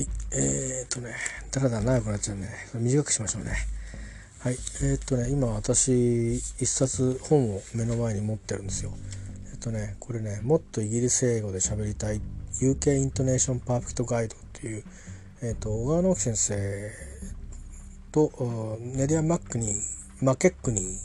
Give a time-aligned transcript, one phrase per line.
[0.00, 1.14] はい、えー、っとね、
[1.50, 2.48] だらだら長くなっちゃうね。
[2.72, 3.52] 短くしましょうね。
[4.38, 8.92] はい、えー、っとね、今私一冊本を目の前に持ってるんですよ。
[9.52, 12.22] え、っとね、これね、もっとイギリス英語で喋りたい
[12.62, 14.84] UK イントネーションパーフェクトガイドっていう、
[15.42, 16.90] え、っと小川直樹先生
[18.10, 19.76] とネディア・マックニー、
[20.22, 20.96] マケックニー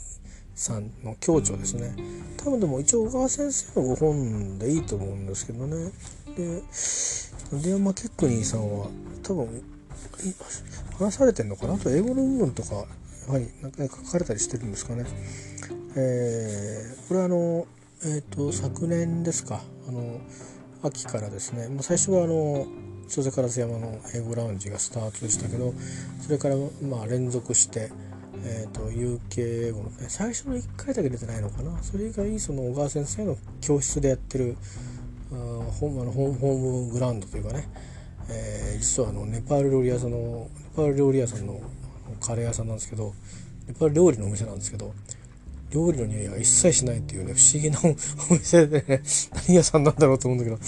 [0.54, 1.94] さんの共著ですね。
[2.38, 5.92] 多分でも一応小川先生のご本でいいと思うんですけどね。
[6.34, 6.62] で
[7.52, 8.88] デアマ・ケックニーさんは
[9.22, 9.62] 多分
[10.98, 11.74] 話されてんのかな？
[11.74, 15.04] あと英語の部分とかやはりなんか書かれたりしてるんですかね？
[15.96, 17.66] えー、これはあの、
[18.04, 19.62] えーと、昨年ですか？
[19.88, 20.20] あの
[20.82, 22.66] 秋からですね、まあ、最初はあの
[23.08, 25.72] 小瀬烏山の英語ラウンジがスタートでしたけど
[26.20, 27.90] それからまあ連続して、
[28.44, 31.82] えーと、UK 英語の、ね、最初の1回だけ出てないのかな？
[31.82, 34.56] それ以外その小川先生の教室でやってる
[35.30, 37.68] ホームホームグラウンドというかね、
[38.30, 41.60] えー、実はあのネパール料理屋さんのネパール料理屋さんの
[42.20, 43.12] カレー屋さんなんですけど
[43.66, 44.94] ネパール料理のお店なんですけど
[45.70, 47.78] 料理の匂いが一切しないっていうね不思議な
[48.30, 49.02] お 店でね
[49.48, 50.58] 何屋さんなんだろうと思うんだけど。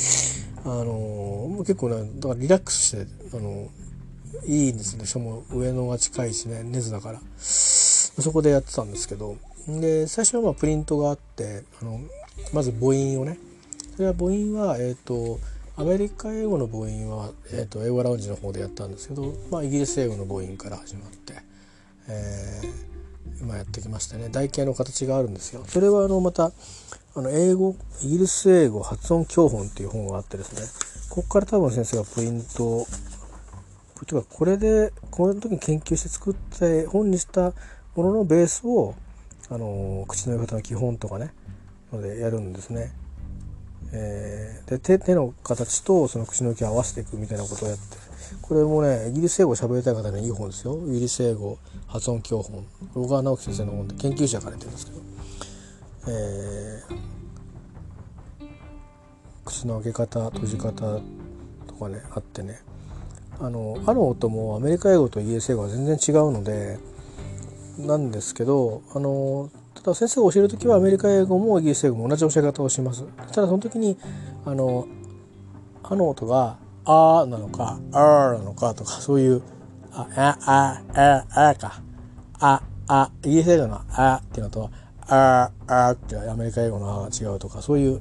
[0.64, 3.70] あのー、結構ねだからリラックスしてあの
[4.44, 5.06] いいんですね。
[5.06, 7.20] しかも上野が近いしね根津だから。
[7.38, 9.36] そこでやってたんですけど。
[9.68, 12.00] で最初はまあプリントがあってあの
[12.52, 13.38] まず母音をね
[13.98, 15.40] それは母音は、えーと、
[15.76, 21.34] アメリカ英語の母音は、えーと、英語ラウンジの方でやったんですけど、まあ、イギリス英語の母音から始まって、
[22.06, 25.64] えー、ま、やってきましてね台形の形があるんですよ。
[25.66, 26.52] それはあのまた
[27.16, 27.74] あの英語
[28.04, 30.62] イギリス英語発音教本っていう本があってですね
[31.10, 32.86] ここから多分先生がプリント
[34.06, 37.52] というかこれでこの時に研究して作って本にした
[37.96, 38.94] もののベースを
[39.50, 41.34] あの口の言い方の基本とかね
[41.92, 42.92] のでやるんですね。
[43.92, 47.96] えー、で手手の形とその口の毛を合わせていくみたいなことをやって
[48.42, 50.78] これもねイギリス英語を喋りたい方にはいい本ですよ。
[50.86, 55.00] イギリス英語発音教本小川直樹先生の本で研究者から言ってるんですけど、
[56.08, 58.48] えー、
[59.44, 61.00] 口の開け方閉じ方
[61.66, 62.60] とかねあってね。
[63.40, 66.78] あのある音もアメリカ英語とイギリス英語は全然違うので
[67.78, 73.04] なんですけどあのただ先生が教える時はアメリカ英語もイギリス英語も同じ教え方をします。
[73.32, 73.96] ただその時に
[74.44, 74.86] あの
[75.82, 79.42] 「あ」の音が「あ」なのか「あ」なのかとかそういう
[79.92, 81.80] 「あ」「あ」「あ」「あ」か
[82.40, 84.70] 「あ」「あ」イギリス英語の「あ」っていうのと
[85.06, 88.00] 「あ」「あ」ってアメリカ英語の「あ」が違うとかそういう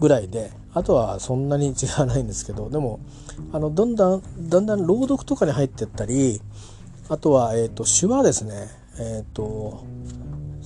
[0.00, 3.00] ぐらいであとはそんなに違わないんですけどでも
[3.52, 6.40] あのだんだんだんだん朗読とかに入ってったり
[7.08, 8.68] あとは、えーと、手話ですね
[8.98, 9.84] えっ、ー、と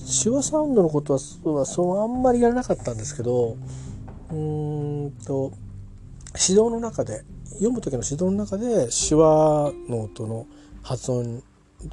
[0.07, 3.57] 手話サウンドのことはそうそうあんまりやらなかったんですけど
[4.31, 5.51] うーんと
[6.39, 7.23] 指導の中で
[7.53, 10.47] 読む時の指導の中で手話の音の
[10.81, 11.43] 発音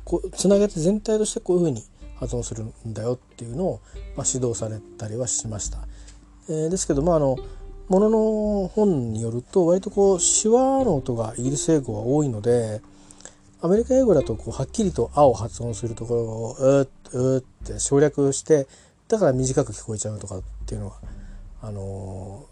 [0.05, 1.83] こつなげて全体としてこういうふうに
[2.17, 3.81] 発音するんだよっていうのを、
[4.17, 5.79] まあ、指導されたりはしました。
[6.49, 7.37] えー、ですけどまああの
[7.89, 12.81] ものの本によると割とこう手話の音がイギリス英語は多いので
[13.65, 16.87] アメリカ英語だとこうはっきりと「あ」を発音するところを「う」
[17.17, 18.67] うって省略して
[19.09, 20.97] だから短く聞こえちゃうとかっていうのは
[21.63, 22.45] あの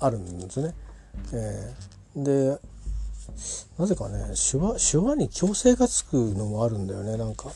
[0.00, 0.74] ー、あるんですね。
[1.34, 2.58] えー、で
[3.76, 7.18] なぜかね手話手話に強制がつくのもあるんだよね。
[7.18, 7.50] なんか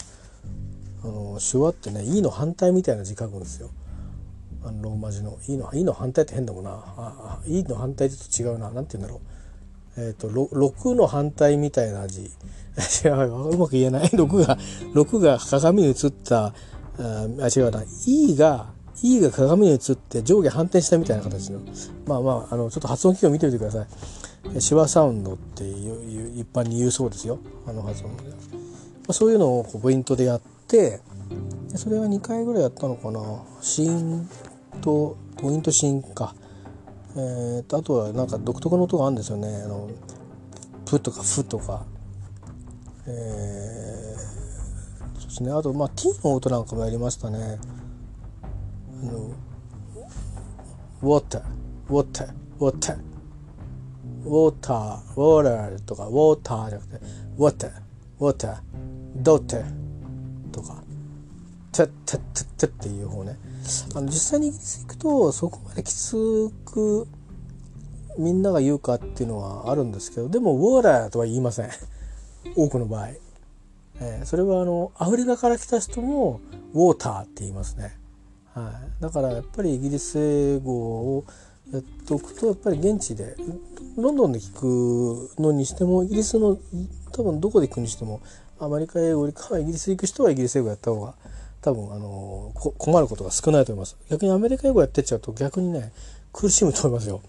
[1.03, 3.71] あの手話ってね「い」の反対みたいな字書くんですよ。
[4.63, 8.71] あのローマ字の「い」の「い」の反対って変だもんな「ああい」の反対ってと違うな。
[8.71, 9.36] 何て言うんだろう。
[9.97, 12.31] えっ、ー、と6の反対みたいな字
[13.05, 14.09] 違ううまく言えない。
[14.13, 14.59] 6が、
[14.95, 16.53] 6が鏡に映った、あ
[17.55, 17.83] 違うな。
[18.07, 18.67] E が、
[19.03, 21.61] E が鏡に映って上下反転したみたいな形の。
[22.07, 23.87] まあまあ、あの、ちょっと発音機を見てみてください。
[24.61, 27.39] 手話サウンドっていう一般に言うそうですよ。
[27.67, 28.25] あの発音で。
[28.31, 28.37] ま
[29.09, 31.01] あ、そういうのをこうポイントでやって、
[31.75, 33.21] それは2回ぐらいやったのかな。
[33.61, 34.29] シーン
[34.83, 36.35] と、ポイントシーンか。
[37.19, 39.63] えー、とあとはなんか独特の音があるんですよね。
[39.65, 39.89] あの
[40.85, 41.85] プとかフとか。
[43.07, 45.51] えー、そうですね。
[45.51, 47.59] あとまあ T の音なんかもやりましたね。
[49.03, 49.35] あの
[51.03, 51.43] water
[51.89, 52.29] water
[52.59, 52.99] water
[54.25, 57.01] water water とか water じゃなくて
[57.39, 57.73] water
[58.19, 58.57] water
[59.23, 59.65] daughter
[60.53, 60.83] とか。
[61.77, 63.39] てってってってっていう方ね。
[63.95, 67.07] あの実際にイギリス行くとそこまできつく
[68.19, 71.71] みんなが言うかっていうのはあるんですけどでもウォーラーとは言いません。
[72.57, 73.09] 多くの場合、
[74.01, 76.41] えー、それはあのアフリカから来た人も
[76.73, 77.99] ウォーターって言いますね、
[78.55, 81.25] はい、だからやっぱりイギリス英語を
[81.73, 83.37] やっておくとやっぱり現地で
[83.97, 86.57] ロンドンで聞くのにしてもイギリスの
[87.11, 88.21] 多分どこで行くにしても
[88.61, 91.15] アメリカ英語よりかイギリス行く人はイギリス英語やった方が
[91.67, 93.97] 多分あの困ることが少ないと思います。
[94.09, 95.91] 逆にアメリカ英語やってっちゃうと逆にね
[96.33, 97.23] 苦しむと思いますよ。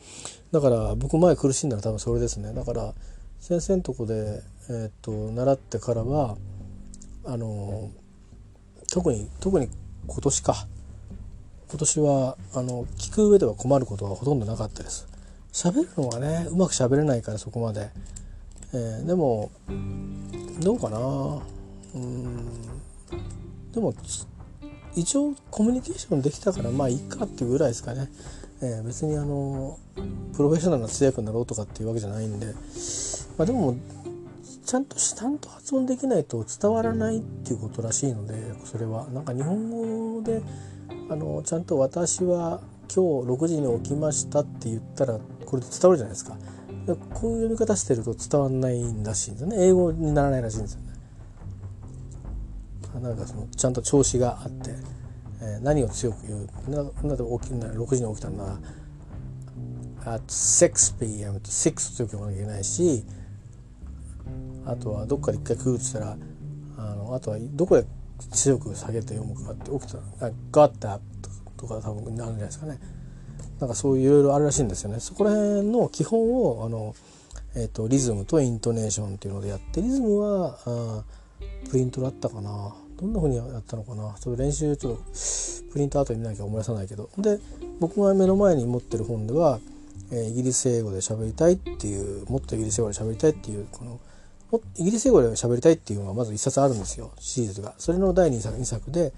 [0.51, 2.54] だから僕前苦しんだのは多分それですね。
[2.54, 2.94] だから
[3.39, 6.38] 先生のとこで、えー、っと習ってからは
[7.25, 7.89] あの
[8.94, 9.69] 特に特に
[10.06, 10.68] 今年か。
[11.69, 15.07] 今年はあの聞く上では困ることはほとんどなかったです。
[15.51, 17.89] 喋るのがねうまく喋れないからそこまで、
[18.72, 19.50] えー、でも
[20.60, 21.00] どうかな。
[21.95, 22.78] うん。
[23.77, 23.94] でも
[24.95, 28.09] 一応コミュニケーションできたからまあいいかっていうぐらいですかね、
[28.63, 29.77] えー、別にあの
[30.35, 32.47] プロフェッショナルな通訳になろうとかっていうわけじゃないんで。
[33.38, 33.77] まあでも
[34.65, 38.33] ちゃんとちゃんと発音できないと伝わらないっていうことらしいので
[38.65, 39.06] それは。
[39.13, 39.69] なんか日本
[40.15, 40.41] 語で
[41.12, 42.59] あのちゃんと私は
[42.94, 46.35] 今日6時に起きましたって言ったらこれで伝わるじゃないですか。
[47.13, 49.68] こういう読み方してると伝わんないらしいんですよね。
[49.68, 50.87] 英語にならないらしいんですよ。
[52.99, 54.71] なんかそのちゃんと調子があって、
[55.41, 56.47] えー、何を強く言う？
[56.69, 56.91] なな
[57.39, 58.45] 起きな6時に起きたんな
[60.05, 63.03] ら at 6pm と6強く読まなきゃいけないし
[64.65, 66.17] あとはどっかで一回食うって言ったら
[66.77, 67.85] あのあとはどこで
[68.31, 71.00] 強く下げて読むかって起きたら「got that」
[71.57, 72.79] とか多分なるんじゃないですかね。
[73.59, 75.00] なんかそういういろいろあるらしいんですよね。
[75.00, 76.95] そこら辺の基本をあの、
[77.55, 81.03] えーと、リズムとイントネーションっていうのでやってリズムはあ
[81.71, 85.01] プリントだったかなどんな風にやったのかなちょっと練習ちょっと
[85.71, 87.39] プリント後に見なきゃ思い出さないけどで
[87.79, 89.59] 僕が目の前に持ってる本では、
[90.11, 93.99] えー、イギリス英語で喋りたいっていうもっとイギリス英語で喋りたいっていうこの
[94.77, 97.75] イギリス英語で喋りたいっていうのがまず一冊あるんですよシリーズが。
[97.77, 99.13] それの第2作 ,2 作で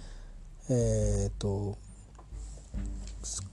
[0.69, 1.77] えー、っと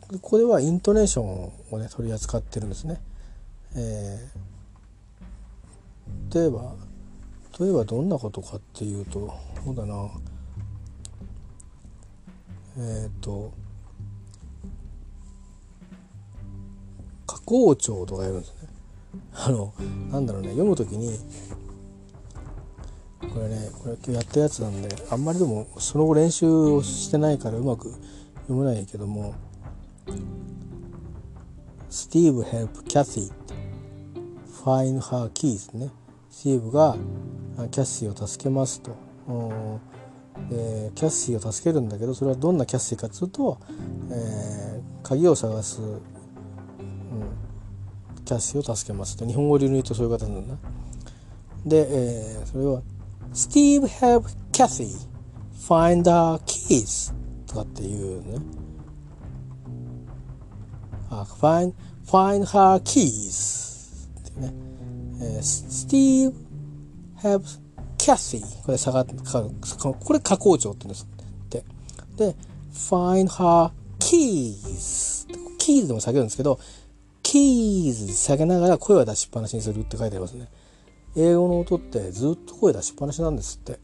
[0.00, 3.00] ここではイントネーションをね取り扱ってるんですね。
[3.74, 6.74] えー、例えば
[7.58, 9.34] 例えばどんなことかっていうと
[9.66, 10.08] そうだな。
[12.78, 13.52] えっ、ー、と
[17.26, 18.68] 加工長とかやるんですね。
[19.34, 19.74] あの
[20.12, 20.50] なんだろうね。
[20.50, 21.18] 読む時に
[23.22, 27.92] これねこれ今日やったやつなんであんまりでもその後練習をしてないからうまく
[28.42, 29.34] 読めないけども
[31.90, 33.32] Steve help Kathy
[34.64, 35.90] find her keys ね。
[36.30, 36.96] スティーブが
[37.72, 39.05] キャッシーを助けますと、
[40.48, 43.58] でキャッシーを助けるんだけどそれはどんなキャッシーかというと、
[44.12, 46.00] えー、鍵を探す、うん、
[48.24, 50.54] キャッシーを助けますと日本語流に言うとそういう形なんだ
[51.64, 52.82] で、えー、それは
[53.32, 54.88] Steve help Kathy
[55.66, 57.12] find her keys
[57.46, 58.38] とかっていうね。
[61.10, 61.74] あ find,
[62.06, 64.54] find her keys ってね、
[65.20, 66.32] えー、Steve
[67.18, 67.60] helps
[68.06, 71.08] Kathy これ下がこれ加工長って言うんです
[71.44, 71.64] って。
[72.16, 72.36] で
[72.72, 75.26] find her keys
[75.58, 76.60] キーズでも下げるんですけど
[77.24, 80.48] キーズ下げながら声は出しっぱなしにするって書いてありますね。
[81.16, 83.80] 英語の音ってずっと声出しっぱなしなんですって。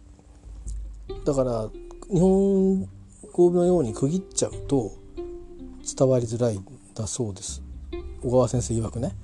[1.24, 1.68] だから
[2.08, 2.88] 日本
[3.32, 4.92] 語のように区切っちゃうと
[5.98, 6.64] 伝わりづらいん
[6.94, 7.60] だそうです。
[8.22, 9.16] 小川先生曰くね。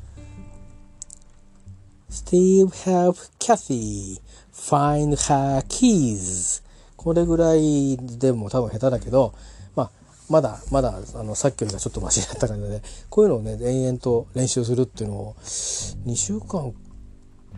[2.10, 4.20] Steve help Kathy
[4.58, 6.62] find her keys.
[6.96, 9.32] これぐらいでも多分下手だけど、
[9.76, 9.90] まあ、
[10.28, 16.72] まだまだあのさっきよりはちょっとマシだった感じでこういうのをね延々と練習するっていうのを2週間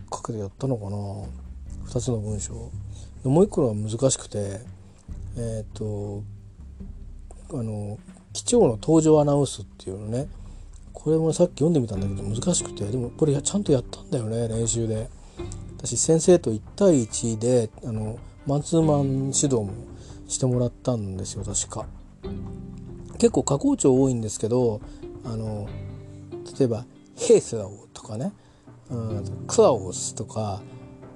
[0.09, 0.97] かけてやったのかな。
[1.91, 2.53] 2つの文章。
[3.23, 4.61] もう一個は難しくて
[5.37, 6.23] えっ、ー、と
[7.51, 7.97] あの
[8.31, 10.27] 機長の登場アナウンスっていうのね。
[10.93, 12.85] これもさっき読んでみたんだけど難しくて。
[12.85, 15.09] でもこれちゃんとやったんだよね練習で。
[15.83, 19.71] 私先生と1対1であのマンツーマン指導も
[20.27, 21.87] してもらったんですよ確か。
[23.17, 24.81] 結構加工長多いんですけど
[25.23, 25.67] あの
[26.57, 26.85] 例えば
[27.17, 28.31] 「ヘースラオ」とかね
[28.89, 30.61] 「うん、クラオス」とか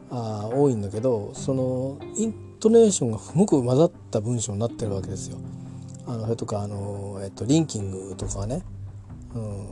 [0.09, 5.37] あ多いんだけどそのイントネーションがすごく混ざった文章になってるわけですよ。
[6.07, 8.63] あのそれとかあの、えっと、リンキングとかね、
[9.33, 9.69] うん。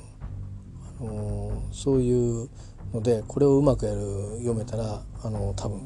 [1.01, 2.49] あのそういう
[2.93, 3.99] のでこれをうまくやる
[4.39, 5.81] 読めたらあの多分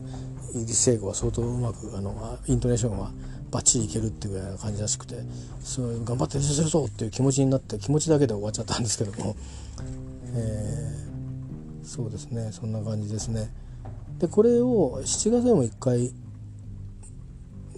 [0.56, 3.12] イギリス英語は相当うまくあのイントネーションは
[3.52, 5.16] バッチリいけるっていうぐらいな感じらしくて
[5.62, 9.36] そう頑張って練習するぞっていう気持ちになって気持ちだけで終わっちゃったんですけども、
[10.36, 13.50] えー、そうですねそんな感じですね。
[14.20, 16.12] でこれを7月でも一回、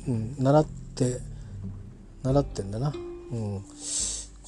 [0.07, 1.19] うん、習って
[2.23, 2.93] 習ってんだな、
[3.31, 3.63] うん、今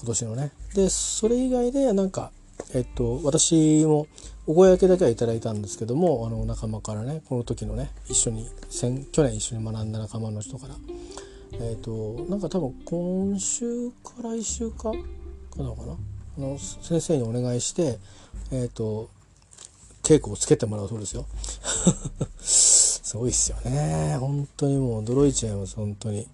[0.06, 0.52] 年のね。
[0.74, 2.32] でそれ以外でなんか
[2.74, 4.08] えっと私も
[4.48, 8.50] お声がけだけはいただいたんですけどもあの仲間からねこの時のね一緒に
[9.12, 10.76] 去年一緒に学んだ仲間の人から。
[11.54, 14.92] えっとなんか多分今週か来週かか
[15.58, 15.98] なかな？
[16.38, 18.00] あの先生にお願いして
[18.52, 19.10] えっと
[20.02, 21.26] 稽古をつけてもらうそうですよ。
[22.40, 24.18] すごいっすよね。
[24.20, 26.28] 本当にもう驚いちゃいます本当に。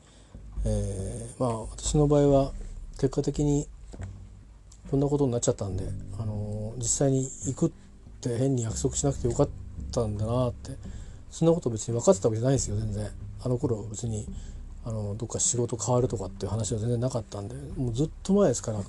[0.65, 2.53] えー、まあ私の場合は
[2.99, 3.67] 結果的に
[4.89, 5.85] こんなことになっちゃったんで、
[6.17, 7.86] あの、実際に行くって
[8.35, 9.49] 変に約束しなくてよかっ
[9.91, 10.71] たんだなって。
[11.29, 13.07] そんなこと別に分かってたわけじゃないですよ全然。
[13.43, 14.27] あの頃別に
[14.85, 18.79] あのどっか仕事変わるとかっていう話は全然なかったんでもうずっと前ですから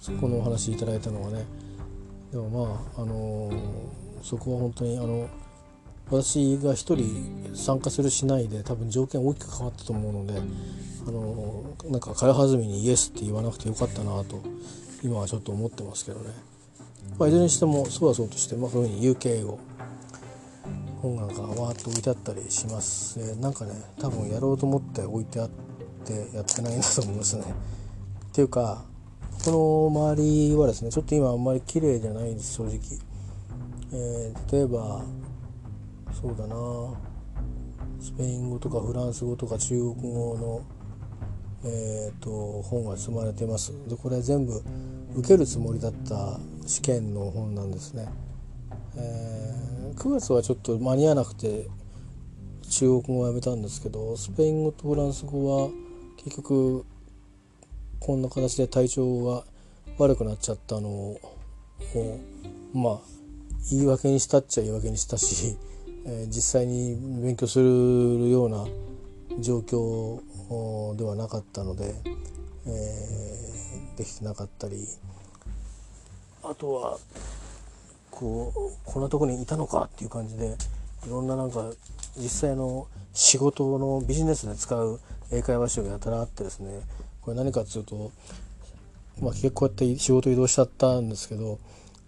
[0.00, 1.44] そこのお話いただいたのはね。
[2.32, 3.60] でもまああのー、
[4.22, 5.28] そこは本当にあの
[6.10, 10.40] 私が一人参加するしないで多分条件大きく変わったと思うので
[11.06, 14.42] あのなんか軽はずみにイエスって言わなくてよかったなと
[15.04, 16.30] 今はちょっと思ってますけどね、
[17.18, 19.58] まあ、いずれにしてもそうはそうとして、まあ、こういうふうに UK 英語
[21.02, 25.50] 本なんかわーっと置いてあったりします、えなんかね多分やろうと思って置いてあっ
[26.04, 27.42] てやってないんだと思いますね。
[27.42, 28.84] っていうか
[29.44, 32.78] この周りはですねちょっと今あんまり綺麗じゃないんです正直、
[33.92, 35.02] えー、例えば
[36.12, 36.56] そうだな
[38.00, 40.62] スペイン語とかフランス語とか中国語の
[41.64, 43.72] えーと、本が積まれてます。
[43.88, 44.62] でこれ全部
[45.16, 48.08] 受けるつもりだった試験の本なんですね、
[48.96, 51.66] えー、9月はちょっと間に合わなくて
[52.70, 55.70] 中国語をやめたんですけどスペイン語とフランス語は
[56.16, 56.86] 結局
[58.00, 59.44] こんな形で体調が
[59.98, 61.20] 悪くなっちゃったのを
[62.72, 62.98] まあ
[63.70, 65.56] 言い訳にしたっちゃ言い訳にしたし、
[66.06, 67.64] えー、実際に勉強する
[68.30, 68.66] ような
[69.40, 71.94] 状況ではなかったので、
[72.66, 73.61] えー、
[73.96, 74.86] できてなかったり。
[76.44, 76.98] あとは
[78.10, 80.56] こうこんなとこにいたのかっていう感じで
[81.06, 81.70] いろんななんか
[82.16, 86.80] 実際の仕事のビジネスで使う英会話集がやたらあってですね。
[87.22, 88.10] これ何かっていうと、
[89.20, 91.60] まあ、結構こうやって仕事移動しちゃったんですけど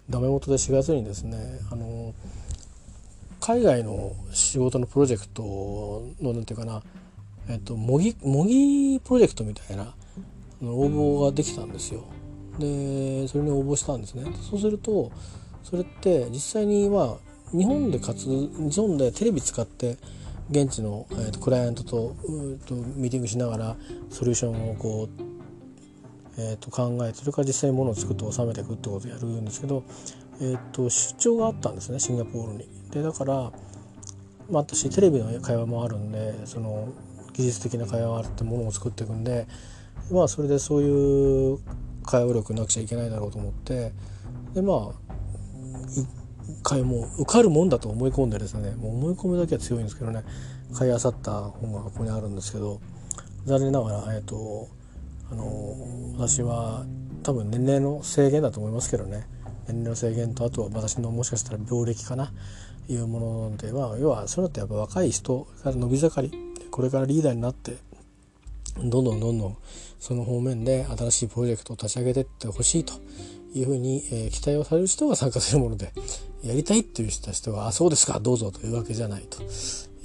[0.09, 1.37] ダメ元で4月にですね
[1.71, 2.13] あの
[3.39, 6.83] 海外の仕事のプロジェクトの何て言うかな
[7.47, 9.93] えっと、模擬模擬プロジェクトみたいな
[10.61, 12.03] 応募ができたんですよ。
[12.59, 14.25] でそれに応募したんですね。
[14.49, 15.11] そうすると
[15.63, 17.17] それって実際には
[17.51, 19.97] 日本で活日本でテレビ使って
[20.49, 22.15] 現地の、えーと、クライアントと
[22.65, 23.75] とミーティングしながら
[24.09, 25.21] ソリューションをこう、
[26.37, 29.83] えーと、考えてそれから実際にものを作って収めていくってことをやるんですけど、
[30.39, 32.67] えーと、と出張があったんですねシンガポールに。
[32.91, 33.51] でだから、まあ、
[34.51, 36.89] 私テレビの会話もあるんでその
[37.33, 39.47] 技術的な会話があってものを作っていくんで
[40.11, 41.59] まあそれでそういう
[42.05, 43.91] 会話力なくちゃいけないだろうと思って
[44.53, 45.05] でまあ
[45.87, 46.07] 一
[46.63, 50.23] 回もう受かるもんだと思い込んでですねもう思い込むだけは強いんですけどね
[50.73, 52.79] 買いあさった本がここにあるんですけど
[53.45, 54.67] 残念ながら、えっと、
[55.31, 55.75] あの
[56.17, 56.85] 私は
[57.21, 59.27] 多分年齢の制限だと思いますけどね
[59.67, 62.31] 年齢の制限とあとは私のもしかしたら病歴かな
[62.87, 66.31] いうものでは要はそれってやっぱ若い人から伸び盛り
[66.69, 67.77] これからリーダーになって
[68.77, 69.57] どんどんどんどん
[69.99, 72.93] その方面で新しいプロジェクトを立ち上げていってほしいと
[73.53, 75.93] いうふうに、えー、期待をされる人が参加するもので
[76.43, 79.41] やりたいっていう人たちは「あそうですかどうぞ」というわけじゃないと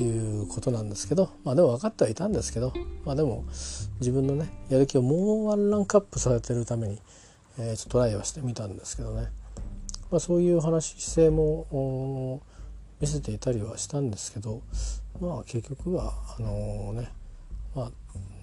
[0.03, 2.73] いうことなんですけどまあでも分かってはいたんですけど
[3.05, 3.45] まあでも
[3.99, 6.99] 自分のねやる気をもうワンランクアップされてるために、
[7.59, 9.29] えー、ちょっとトライはしてみたんですけどね、
[10.11, 12.41] まあ、そういう話姿勢も
[13.01, 14.63] 見せていたりはしたんですけど
[15.21, 17.11] まあ結局はあのね、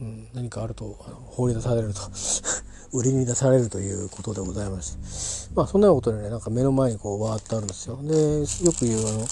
[0.02, 2.02] うん、何かあるとあの放り出されると
[2.94, 4.98] 売りに出されるということでございまして。
[5.56, 8.00] まあそんなことでねなんか目の前にこうわーってあるんですよ。
[8.04, 9.28] でよく言うあのよ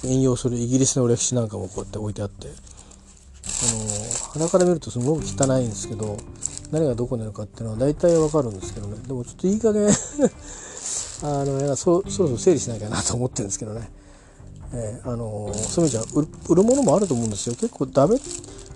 [0.00, 2.48] く引用するイギリスの歴史なんかもこうやって置いてあって。
[3.62, 6.16] あの鼻から見るとすごく汚いんですけど
[6.70, 8.96] 何がどこにあるかっていうのは大体わかるんですけどね。
[9.06, 9.88] でもちょっといい加減
[11.22, 13.90] あのそそろそろ整理しなきゃなと思ってるんですけどね。
[14.72, 16.04] えー、あのそういう意味じゃ
[16.46, 17.54] 売るものもあると思うんですよ。
[17.54, 18.16] 結構ダメ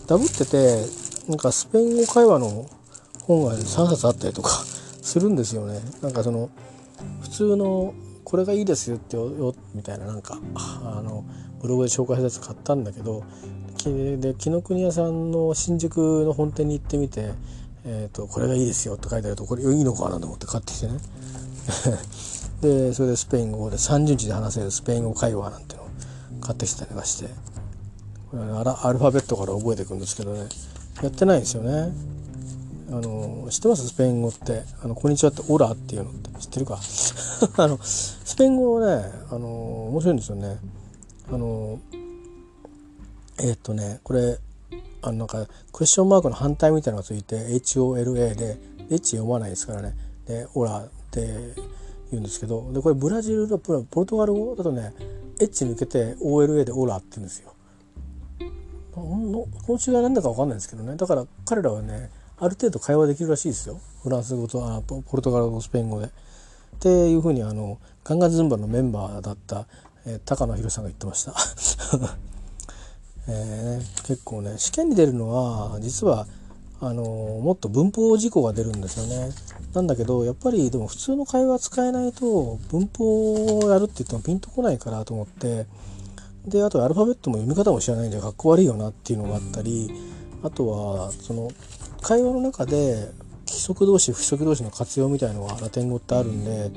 [0.06, 0.84] ダブってて
[1.28, 2.68] なんかスペイン語会話の
[3.22, 4.50] 本が3冊あったりとか
[5.02, 5.80] するんですよね。
[6.02, 6.50] なんかその
[7.22, 11.24] 普通のこれがいいですよってよみたいななんか あの
[11.60, 13.22] ブログで紹介したやつ買ったんだけど
[13.84, 17.32] で紀ノ国屋さんの新宿の本店に行ってみて、
[17.84, 20.98] えーと、これがいいですよって書いてあるとこれいいのかなと思って買ってきてね。
[22.62, 25.86] でそれでスペイン語で30日で話せるスペイン語会話なんてのを
[26.40, 27.28] 買ってきたりとかして。
[28.36, 30.48] アルファベットから覚えていくんですけどね。
[31.04, 31.92] やってないんですよね。
[32.90, 33.88] あの知ってます？
[33.88, 34.62] スペイン語って。
[34.82, 36.30] あのこんにちはってオラっていうのって。
[36.40, 36.78] 知ってるか？
[37.58, 40.58] あのスペイン語ねあの面白いんですよね。
[41.30, 41.78] あの
[43.38, 44.38] えー、っとねこれ
[45.02, 48.58] あのなんかクエスチョンマークの反対みたいなのがついて HOLA で
[48.90, 49.94] H 読まないですからね。
[50.26, 51.54] でオラって
[52.10, 54.94] 言うんですけどでこれブラジルのポルトガル語だとね
[55.38, 57.53] H 抜けて OLA でオラって言うんですよ。
[58.94, 66.10] この違いなんだか分かんないですけどねだから彼らはねある程度会話できるらしいですよフランス語とあポルトガル語スペイン語で。
[66.74, 69.66] っていうふうにあのガンガンズンバのメンバーだった、
[70.06, 71.34] えー、高野宏さんが言ってました。
[73.26, 76.26] えー、結構ね試験に出るのは実は
[76.80, 79.30] あのもっと文法事項が出るんですよね。
[79.72, 85.66] なんだけどやっぱりでも普通の会話使えないと文法をやるって言ってもピンとこないからと思って
[86.46, 89.90] であとアルファベットも読み方も知らないんでかっこ悪いよなっていうのがあったり
[90.42, 91.50] あとはその
[92.02, 93.08] 会話の中で
[93.46, 96.70] 規則動詞不規則動詞の活用みたいのがラテン語ってあるんで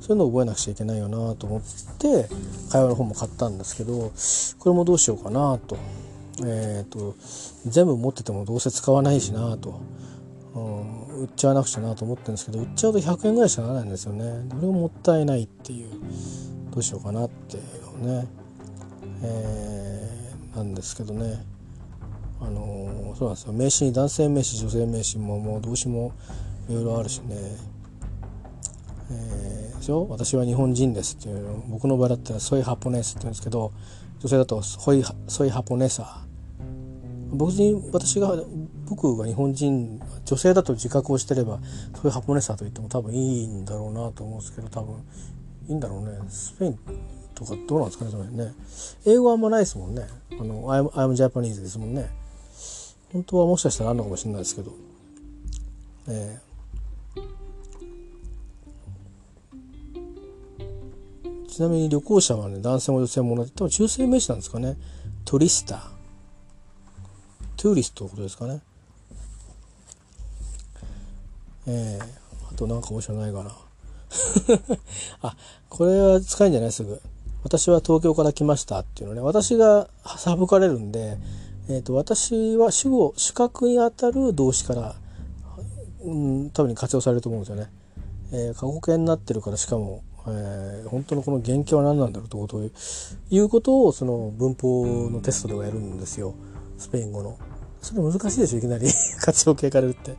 [0.00, 1.62] そういうのを覚えなくちゃいけないよなと思っ
[1.98, 2.28] て
[2.70, 4.12] 会話の本も買ったんですけど
[4.58, 5.76] これもどうしようかなと,、
[6.44, 7.14] えーと、
[7.66, 9.80] 全部持っててもどうせ使わないしなと、
[10.54, 14.24] うん、売っちゃわなくちゃなと思ってるんですけど売っちゃうと100円ぐらいしかならないんですよね。
[14.50, 15.90] これももったいないっていう。
[16.72, 18.26] どうしようかなっていうね、
[19.22, 21.44] え、なんですけどね。
[22.40, 23.52] あのそうなんですよ。
[23.52, 26.12] 名詞に男性名詞女性名詞ももう動詞も
[26.68, 27.36] いろいろあるしね。
[29.10, 33.72] えー、でしょ私は日本人ですっていうの僕の場合だったらソイハポネスって言うんですけど
[34.20, 36.24] 女性だとソイソイハポネサ
[37.30, 38.36] 僕に私が
[38.86, 41.60] 僕が日本人女性だと自覚をしてれば
[41.94, 44.96] そういうハポネサと言っても多分いいんだろうなと思うんですけど多分
[45.68, 46.18] いいんだろうね。
[46.28, 46.78] スペイン
[47.44, 48.54] とかどうなんですかねそれね。
[49.06, 50.06] 英語はあんまないですもんね。
[50.32, 52.10] あの I'm, I'm Japanese ですもんね。
[53.12, 54.72] 本当はもしかしたらあるのかもしれないですけど。
[56.08, 56.52] えー
[61.48, 63.52] ちなみに旅行者はね男性も女性も同じ。
[63.52, 64.78] 多分中性名詞なんですかね。
[65.26, 65.90] トリスタ
[67.58, 68.62] トゥーリストのことですかね。
[71.66, 73.52] えー、あとなんか面白いないかな。
[75.20, 75.36] あ
[75.68, 76.72] これは使えんじゃない？
[76.72, 77.00] すぐ。
[77.42, 81.18] 私は東京から来ましたっていうのね私が省かれるんで、
[81.68, 84.94] えーと、私は主語主格にあたる動詞から、
[86.04, 87.70] うん、多分に活用されると思うんですよね、
[88.32, 96.34] えー、過去形になってるからしかもえー、本当のこの原型は何なんだろうとこということをその文法のテストではやるんですよ。
[96.78, 97.36] スペイン語の。
[97.80, 98.86] それ難しいでしょいきなり。
[99.20, 100.14] 活用形からるって。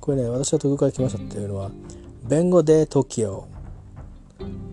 [0.00, 1.70] これね私は東京から来ましたっていうのは
[2.28, 3.44] 「弁護で Tokyo」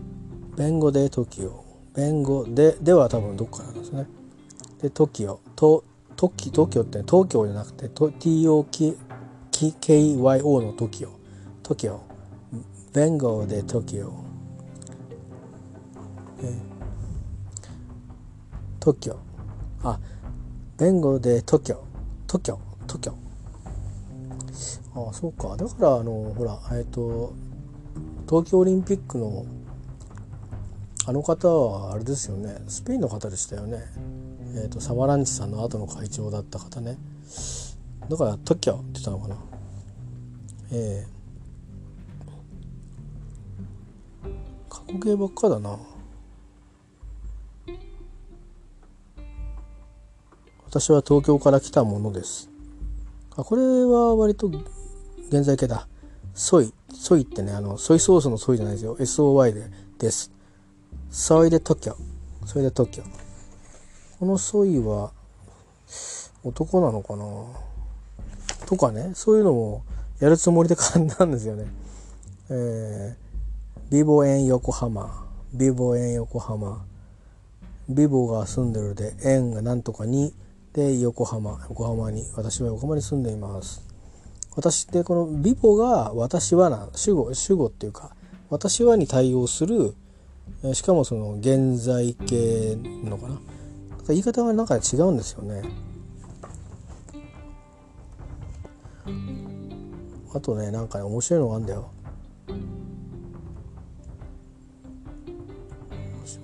[0.56, 1.52] 「弁護で Tokyo」
[1.98, 2.46] 「弁護。
[2.46, 4.08] で」では多分どっかなんですね。
[4.82, 5.84] で Tokyo と
[6.16, 8.64] TOKIO 東京って東京じゃなくて TOKYO
[10.62, 11.10] の Tokyo
[11.64, 11.98] Tokyo
[12.94, 14.12] 弁護で Tokyo
[16.44, 16.54] え
[18.80, 19.18] 特許
[19.84, 20.00] あ
[20.78, 21.84] 弁護で特許
[22.28, 23.12] 特許特許
[24.94, 25.58] あそうか。
[25.58, 27.34] だからあのほらえっ、ー、と
[28.30, 29.46] 東京オリンピックの
[31.08, 33.80] あの方はあれですよねスペインの方でしたよね
[34.56, 36.98] え、ー、とサマランチさんの後の会長だった方ね
[38.10, 39.38] だから特許って言ったのかな
[40.74, 41.06] え
[44.26, 44.30] えー、
[44.70, 45.80] 過去形ばっかだな
[50.68, 52.50] 私は東京から来たものです。
[53.38, 54.48] あ、これは割と
[55.30, 55.88] 現在形だ。
[56.34, 56.74] ソイ。
[56.94, 58.98] ソイってね、あの、ソイソースのソイじゃないですよ。
[58.98, 60.37] SOY で、です。
[61.10, 61.96] ソイで特許。
[62.46, 63.04] それで特許。
[64.20, 65.12] このソイは
[66.44, 67.26] 男なのかな？
[68.66, 69.84] とかね、そういうのも
[70.20, 71.66] やるつもりで買んだんですよね。
[72.50, 75.26] えー、ビボ園横浜。
[75.54, 76.86] ビボ園横浜。
[77.90, 80.34] ビボが住んでるで、園がなんとかに、
[80.74, 83.82] で横浜横浜に私は横浜に住んでいます
[84.56, 88.12] 私でこのビボが私はな主語主語っていうか
[88.52, 89.96] 私はに対応する
[90.74, 93.40] しかもその現在形のかな？
[94.08, 95.64] 言い方がなんか違うんですよね。
[100.34, 101.92] あとねなんかね面白いのがあるんだよ。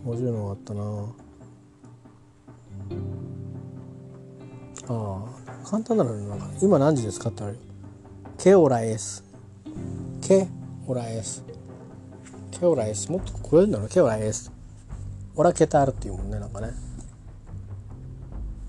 [0.05, 0.83] 面白いのがあったな。
[4.89, 7.57] ああ簡単なのになんか今何時ですかってある。
[8.37, 9.23] ケオラエス。
[10.21, 10.47] ケ
[10.87, 11.43] オラエス。
[12.59, 14.51] ケオラエスもっと超えるんだろうケオラエス
[15.35, 16.69] オラケタールっていうもんねなんかね。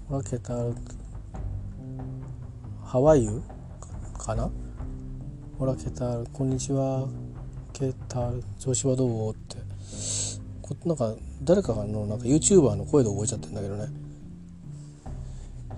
[0.08, 0.74] オラケタール
[2.82, 3.42] ハワイユ？
[4.18, 4.50] かな
[5.58, 7.06] 「ほらケタールこんにちは。
[7.74, 9.58] ケタール調子はどう?」って。
[10.62, 13.88] こなんか誰かのなんか YouTuber の声で覚えちゃってんだけどね。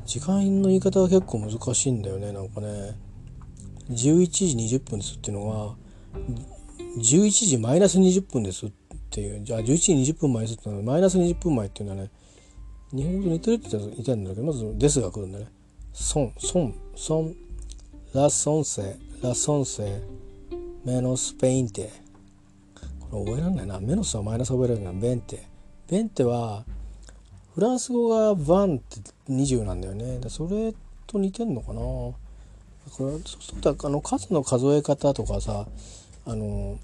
[0.05, 2.97] 時間の言い方が結構難しいんだよねなんかね。
[3.91, 5.75] 11時20分ですっていうのは
[6.97, 8.71] 11時マイナス20分ですっ
[9.11, 9.65] ていうじゃあ11
[10.05, 12.11] 時20分前ですってマイナス20分前っていうのはね
[12.93, 15.49] 日本語と似てるって言ってたんだけどまず「です」が来るんだね。
[15.93, 21.91] Son、Son、Son、las once、las once、menos veinte。
[23.01, 23.81] これ覚えられないな。
[23.81, 26.67] menos はマイナス覚えられるけど、 veinte。veinte は、
[27.55, 30.21] フランス語が vingt って20なんだよね。
[30.29, 30.75] それ
[31.07, 31.81] と似てんのかな。
[31.81, 32.17] こ
[33.01, 35.67] れそうするとあの数の数え方とかさ
[36.27, 36.79] あの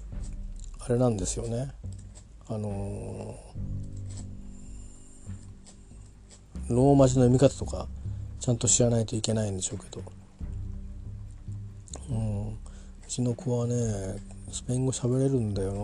[0.79, 1.69] あれなんですよね。
[2.47, 3.37] あの
[6.69, 7.87] ローマ字の読み方とか
[8.39, 10.01] ちゃんと知らないといけないんでしょうけど、
[12.09, 12.57] うん、う
[13.07, 13.75] ちの子はね
[14.51, 15.77] スペイン語喋れるんだよな。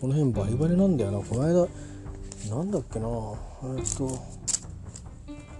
[0.00, 1.20] この辺バリバリなんだよな。
[1.20, 1.68] この間
[2.56, 3.06] なんだっけな。
[3.78, 4.18] えっと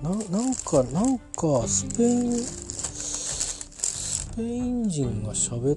[0.03, 5.76] ななんかなんかスペインスペイン人が喋っ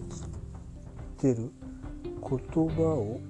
[1.24, 1.52] てる
[2.22, 3.22] 言葉を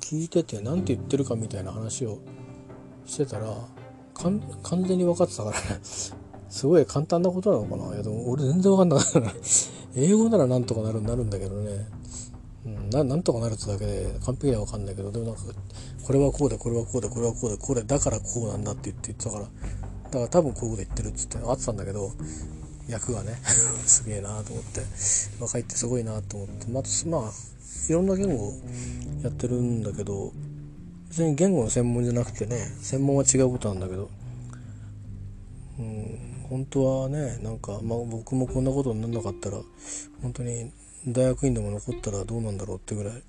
[0.00, 2.18] 聞いてて何て言ってるかみたいな話を
[3.06, 3.54] してたら
[4.14, 4.40] 完
[4.84, 5.80] 全に分かってたからね。
[6.50, 7.94] すごい簡単なことなのかな。
[7.94, 9.32] いやでも俺全然分かんなかった
[9.96, 11.86] 英語ならなんとかなるなるんだけどね、
[12.66, 15.10] うん、ななんとかなるってだけで完璧には分かんないけど。
[15.10, 15.42] でもなんか
[16.02, 19.44] これはこうでこれはこうでこれはこうでこれだからこうなんだって言って言ってたから。
[19.44, 22.12] だから多分こういうこと言ってるっつって合ってたんだけど
[22.88, 23.38] 役がね。
[23.86, 24.80] すげえなと思って。
[25.40, 26.66] 若いってすごいなと思って。
[26.66, 26.82] ま
[27.20, 27.32] まあ
[27.88, 28.52] いろんな言語
[29.22, 30.32] やってるんだけど
[31.08, 34.10] 別に言語の専門じゃなくてね専門は違うことなんだけど。
[35.78, 39.60] うん本当はねなんか、まあ、僕もこんなことになんなかったら
[40.22, 40.72] 本当に
[41.06, 43.22] 大学院でも残ったらどうなんだろうってぐらい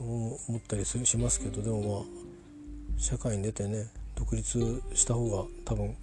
[0.00, 1.62] 思ったりしますけど。
[1.62, 2.22] でもまあ
[3.02, 5.94] 社会に出てね独立した方が多分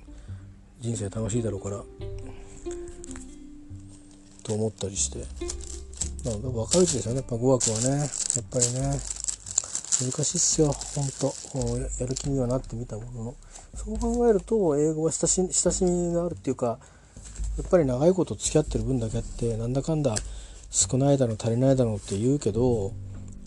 [0.82, 1.84] 人生楽しいだろうから
[4.50, 5.20] と思ったりして、
[6.26, 7.18] まあ、若いうちですよね。
[7.18, 8.00] やっぱ語学はね。
[8.00, 8.10] やっ
[8.50, 9.00] ぱりね。
[10.02, 10.72] 難しいっすよ。
[10.72, 11.34] ほんと
[12.00, 13.36] やる気にはなってみたものの。
[13.76, 16.80] そう考えると英語は親し親しみがあるっていうか
[17.58, 20.16] やっぱり長いこと付き合ってる分だけあってなんだかんだ
[20.72, 22.94] 少ないだろ足りないだろうって言うけど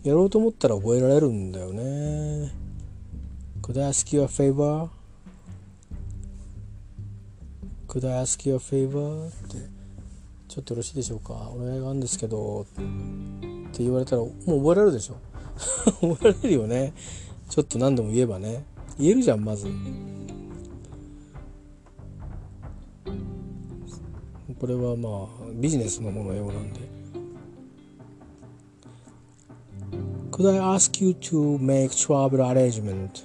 [0.04, 2.52] やろうと思ったら覚えられるんだよね。
[3.62, 4.88] Could I ask you a favor?
[7.88, 9.28] Could I ask you a favor?
[9.28, 9.81] って。
[10.52, 11.32] ちょっとよろしいでしょうか？
[11.32, 12.66] お願いがあるんですけどっ
[13.72, 15.14] て言われたらもう覚えられるでしょ。
[16.14, 16.92] 覚えられるよね。
[17.48, 18.62] ちょっと何度も言えばね。
[18.98, 19.66] 言えるじゃんまず。
[24.60, 26.80] これはまあビジネスのものようなんで。
[30.32, 33.24] Could I ask you to make travel arrangement?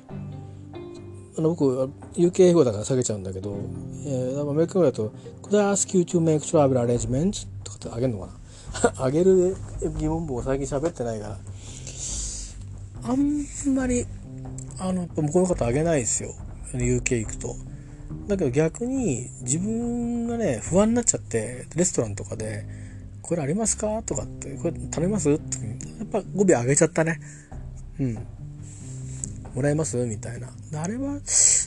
[1.38, 3.56] あの僕 UK 英語だから下げちゃうんだけど、
[4.06, 7.48] えー、アメリカ語だと Could I ask you to make travel arrangements?
[7.64, 9.04] とかってあげる のかな？
[9.04, 9.56] あげる
[9.98, 11.38] 疑問文を最近喋ってないから
[13.04, 13.46] あん
[13.76, 14.06] まり
[14.80, 16.34] あの向こうの方あげないですよ
[16.74, 17.56] UK 行くと。
[18.28, 22.66] だけど逆に自分がね不安になっちゃってレストランとかで
[23.22, 25.58] 「これありますか?」とかって「これ頼みます?」って
[26.00, 27.20] やっぱ語尾上げちゃったね
[28.00, 28.18] うん
[29.58, 29.98] もらえます？
[30.06, 30.50] みたいな。
[30.80, 31.20] あれは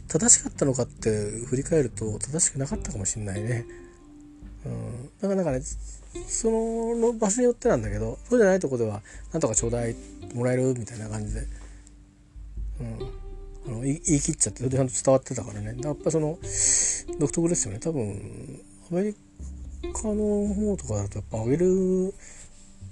[0.07, 1.11] 正しかったのかって
[1.47, 3.67] 振り返ると正しくなかったかもしんないね。
[4.65, 5.11] うん。
[5.21, 5.61] だからなんかね
[6.29, 9.97] その場所によってなんだけどそうじゃないとこではなんとかちょうだい
[10.35, 11.41] もらえるみたいな感じで、
[12.81, 15.77] うん、あの言い切っちゃってそれでちゃんと伝わってたからね。
[15.83, 16.39] やっぱその
[17.19, 17.81] 独特ですよね。
[17.81, 18.61] 多分
[18.93, 19.17] アメリ
[19.93, 22.15] カの方とかだとやっぱあげる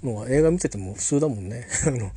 [0.03, 1.67] のは映画見てても普通だもんね。
[1.87, 2.11] あの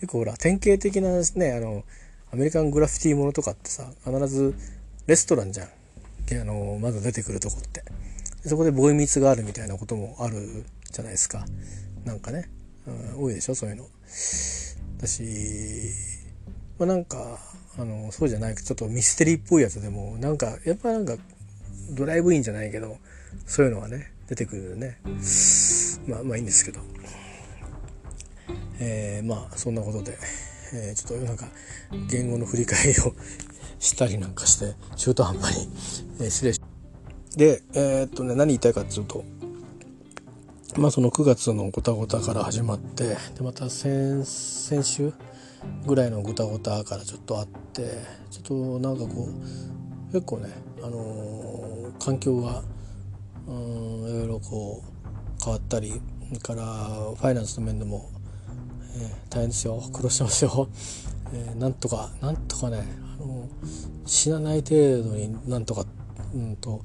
[0.00, 1.84] 結構ほら典型的なねあの
[2.32, 4.54] アメリカングラフィティものとかってさ必ず
[5.06, 5.68] レストランじゃん。
[5.68, 7.82] あのまず出てくるとこって。
[8.46, 11.46] そこでボイミツがあるみたいなこともあるじゃないですか。
[12.04, 12.50] なんかね、
[12.86, 13.84] うん、多いでしょそういうの。
[14.98, 15.22] だし、
[16.78, 17.38] まあ、なんか
[17.78, 21.16] あのそうじゃないちょっとミステリーっぽいやつでもなんかやっぱなんか
[21.92, 22.98] ドライブインじゃないけど
[23.46, 24.98] そういうのがね出てくるね。
[26.06, 26.80] まあまあいいんですけど。
[28.80, 30.16] えー、まあそんなことで、
[30.72, 31.46] えー、ちょっとなんか
[32.10, 33.14] 言語の振り返りを
[33.78, 35.68] したりなんかして中途半端に、
[36.20, 36.60] えー、失礼し
[37.36, 39.24] で、えー、っとね、何言いたいかっていうと、
[40.76, 45.12] まあその9月のごたごたから始まって、で、また先、先週
[45.86, 47.98] ぐらいのごたごたからちょっとあって、
[48.30, 50.50] ちょっとなんかこう、結構ね、
[50.82, 52.62] あのー、環境が、
[53.46, 53.54] うん、
[54.08, 56.00] いろいろこう、変わったり
[56.42, 58.10] からファイナンスの面でも、
[58.98, 59.80] えー、大変ですよ。
[59.92, 60.68] 苦労してますよ、
[61.32, 62.84] えー、なんとかなんとかね
[63.18, 63.48] あの
[64.06, 65.84] 死なない程度になんとか
[66.34, 66.82] うんと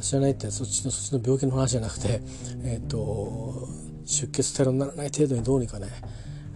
[0.00, 2.20] 知らないってそっちのそっちの病気の話じゃなくて、
[2.64, 3.68] えーと、
[4.06, 5.88] 出血テロにならない程度にどうにかね、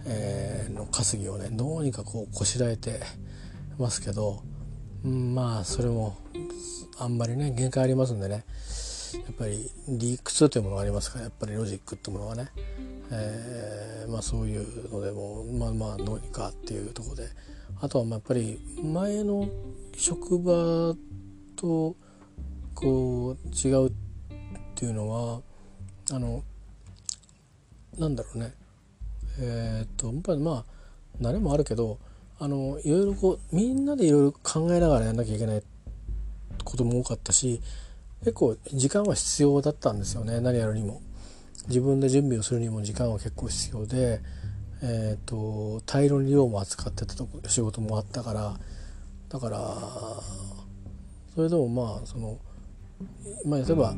[0.05, 2.99] えー、の稼ぎをねどうにかこうこしらえて
[3.77, 4.41] ますけど、
[5.05, 6.17] うん、まあそれも
[6.97, 8.43] あんまりね限界ありますんでね
[9.13, 12.49] やっぱり理屈というものがありますからやっぱりロジックっていうものはね、
[13.11, 17.27] えー、まあそういうのでもまあまあどうにかっていうとこで
[17.81, 19.47] あとはやっぱり前の
[19.95, 20.95] 職場
[21.55, 21.95] と
[22.75, 23.91] こう違うっ
[24.75, 25.41] ていうのは
[26.11, 26.43] あの
[27.97, 28.53] なんだろうね
[29.39, 31.99] えー、っとやっぱりまあ慣れもあるけど
[32.39, 35.63] あのいろいろこうみんなでいろいろ考えながらやんなきゃいけない
[36.63, 37.61] ことも多かったし
[38.19, 41.01] 結構時間は必要だったんですよね何やるにも。
[41.67, 44.21] 自分で準備をするにも時間は結構必要で、
[44.81, 48.57] えーと、大量に量も扱ってたと仕事もあったから
[49.29, 49.59] だから
[51.35, 52.37] それでもまあその、
[53.45, 53.93] まあ、例えば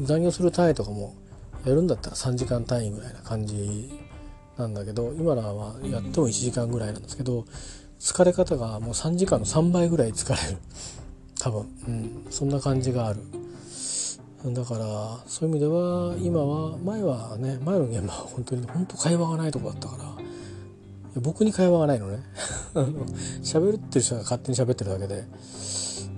[0.00, 1.14] 残業する単位とかも
[1.64, 3.90] やるんだったら3時間単位ぐらいな感じ
[4.56, 7.44] なんだけど今のはやっても1時間ぐらいなんですけど
[8.00, 10.58] 疲れ方がもう3時間の3倍ぐらい疲れる。
[11.40, 13.20] 多分、うん、そんな感じがある。
[14.44, 22.20] だからそういう意味では今は前はね前の現場は本当に本当会話がないとこだったから僕に会話がないのね。
[23.42, 25.24] 喋るってる人が勝手に喋ってるだけで。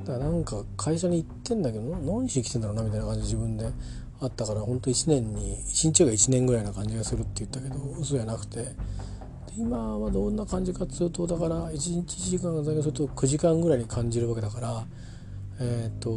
[0.05, 3.71] だからなんか会社に行ってんだけど何しに来てんだろうなみたいな感じで自分で
[4.21, 8.75] あったから本当1年に1日が1年ぐらいな感じがするって言ったけど嘘じゃなくて。
[9.57, 14.87] 今はどんな感じかっつうとだから1日1時間残業すると9時間ぐらいに感じるわけだから
[15.61, 16.11] えっ、ー、と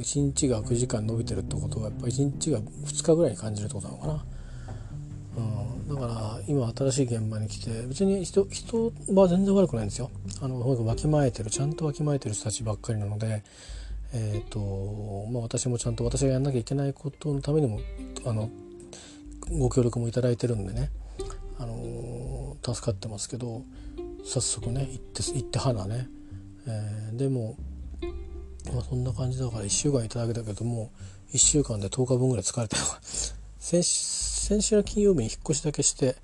[0.00, 4.24] 1日が9時間伸びてるってことはやっぱ1日が2日ぐらいに感じるってことなのかな。
[5.36, 10.10] うん、だから今新しい現場に来て別に人人は全然悪くないんですよ。
[10.40, 13.42] あのわきまえてるちゃんとわきまえてる人たちばっかりなので、
[14.14, 17.80] えーとまあ、私もちゃんと私がやんなきゃいけないことのためにも
[18.24, 18.48] あの
[19.50, 20.90] ご協力も頂いてるんでね、
[21.58, 23.62] あの、助かってますけど
[24.24, 26.08] 早速ね行って行って花ね、
[26.66, 27.56] えー、でも
[28.72, 30.90] まあ、そんな感じだから1週間いただけたけども
[31.32, 33.00] 1週間で10日分ぐらい疲れたのが
[33.58, 36.16] 先先週の金曜日に引っ越しだけして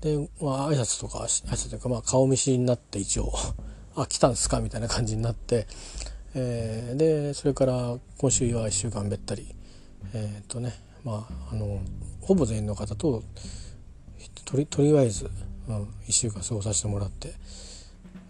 [0.00, 3.32] でまあ挨拶とか挨拶というかまあ顔見知りになって一応
[3.94, 5.66] 「あ来たんですか?」みたいな感じになって、
[6.34, 9.54] えー、でそれから今週は1週間べったり
[10.12, 11.80] えっ、とねまああの
[12.20, 13.22] ほぼ全員の方と
[14.44, 15.30] とりとりあえず、
[15.68, 17.34] うん、1週間過ごさせてもらって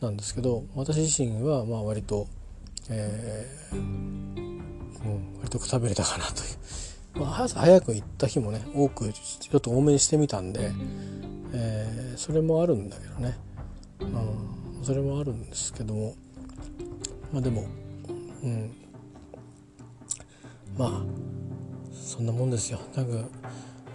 [0.00, 2.28] なんですけど私自身はまあ割と。
[2.94, 10.72] えー、うん、割とくたびれたかなという、まあ、早く行った日もね多くちょっと多めにしてみたんで、
[11.52, 13.36] えー、それもあるんだけどね、
[14.00, 16.14] うん、それもあるんですけども。
[17.32, 17.64] まあでも
[18.42, 18.74] うん。
[20.76, 21.02] まあ
[21.92, 22.78] そんなもんですよ。
[22.94, 23.12] なんか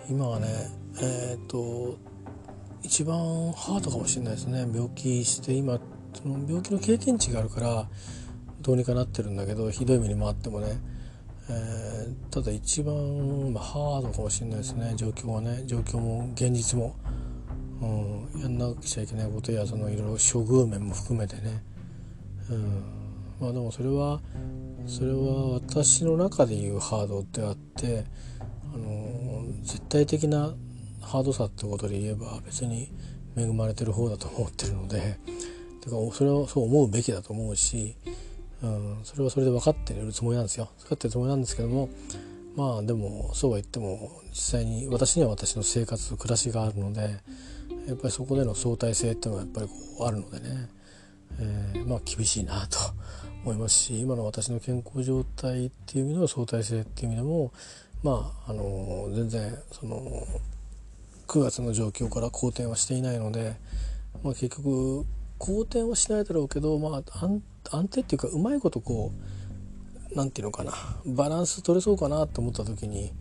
[0.09, 0.47] 今はね
[0.99, 1.97] えっ、ー、と
[2.81, 3.17] 一番
[3.53, 4.61] ハードかもしれないですね。
[4.73, 5.79] 病気して今
[6.13, 7.87] その病気の経験値があるから
[8.61, 10.79] どうにかなってるんだけどひどい目にもあってもね、
[11.49, 15.63] えー、ただ一番、まあ、ハードかもしれないですね状況はね。
[15.65, 16.95] 状況も現実も、
[17.81, 21.63] うん、やんなくちゃいけないことやそのいろいろ処遇面も含めてね、
[22.49, 22.83] うん、
[23.39, 24.19] まあでもそれは
[24.87, 28.05] それは私の中でいうハードであって
[28.73, 30.53] あの絶対的な
[31.01, 32.89] ハードさってことで言えば別に
[33.37, 35.19] 恵まれてる方だと思ってるので
[35.81, 37.95] てかそれはそう思うべきだと思うし
[38.63, 40.69] うん、それはそれで分かってるつもりなんですよ。
[40.79, 41.89] 分かってるつもりなんですけども
[42.55, 47.01] まあでもそうは言っても実際に私には私の生活暮らしがあるので
[47.87, 50.69] やっぱりそこでの相対性っていうのはやっぱりこうあるのでね、
[51.39, 52.79] えー、まあ厳しいなと
[53.43, 57.51] 思いますし今の私の健康状態っていう意味の相対性っていう意味でも
[58.01, 60.25] まああの全然その
[61.27, 63.55] 9月の状況から好転はしていないので、
[64.23, 65.05] まあ、結局
[65.37, 69.11] 好転はしないだろうけど、まあ、安安定っていうかうまいことこ
[70.11, 70.73] う何て言うのかな
[71.05, 73.11] バランス取れそうかなと思った時に、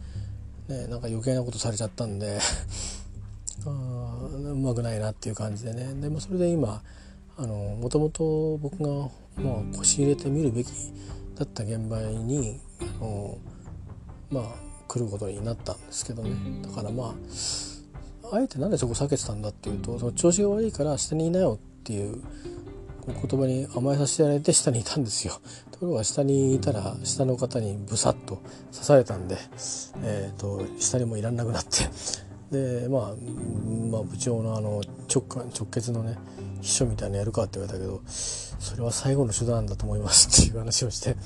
[0.69, 2.39] ね、なんか余計なことされちゃったんで
[3.67, 5.93] あうまくないなっていう感じでね。
[5.95, 6.83] でもそれで今
[7.39, 10.69] もともと僕が、まあ、腰入れて見るべき
[11.37, 13.39] だった現場にあの
[14.31, 14.45] まあ
[14.89, 16.31] 来ることになったんですけどね。
[16.63, 17.15] だからま
[18.31, 22.23] ああえてなんでそこ避けてたんだっていうとその調子が悪いから下にいなよっていう
[23.07, 25.41] 言葉に甘えさせてられて下にいたんですよ。
[25.71, 28.43] ところが下にいたら下の方にブサッと
[28.73, 29.37] 刺されたんで、
[30.03, 31.89] えーと、下にもいらんなくなって。
[32.51, 33.03] で、まあ、
[33.91, 36.17] まあ部長のあの直直結のね
[36.63, 41.17] 秘書みたいなやるかって言われたけどそれは最後の手段だと思いますっていう話をして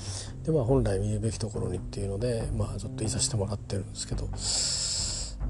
[0.43, 4.27] でまあ本来見るべきところにっていうのでまあちょっといさせてもらってるんですけど、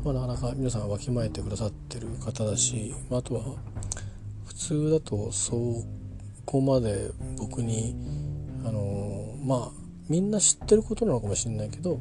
[0.03, 3.41] まあ、なかなか皆さんわきまえてくださってる方だし、まあ、あとは
[4.45, 5.85] 普通だとそう
[6.45, 7.95] こまで僕に
[8.65, 11.99] あのまあみんな知ってることなのかもしれないけど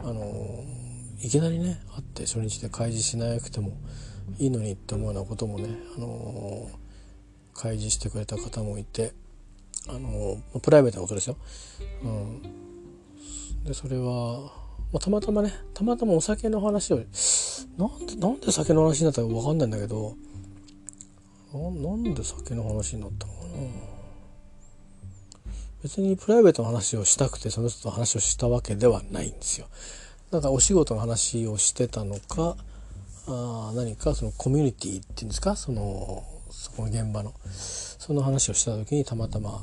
[0.00, 0.64] あの
[1.22, 3.72] いきなりね会って初日で開示しなくても
[4.38, 6.68] いいのにって思うようなこともねあの
[7.54, 9.12] 開示してくれた方もいて
[9.88, 11.36] あのプライベートなことですよ。
[12.02, 12.42] うん、
[13.64, 14.52] でそれは、
[14.92, 16.96] まあ、たまたまねたまたまお酒の話を
[17.78, 20.16] なんでなんで酒の話になったか分かんないんだけど
[21.56, 23.46] なんで酒の話になったのかな。
[25.82, 29.68] 別にプライベートの話をしたくてその人と話をしたわけではないんですよ。
[30.30, 32.56] なんかお仕事の話をしてたのか
[33.28, 35.54] あ何かそのコミュニティっていうんですか？
[35.54, 37.32] そのそこの現場の。
[37.50, 39.60] その話をした時にたまたま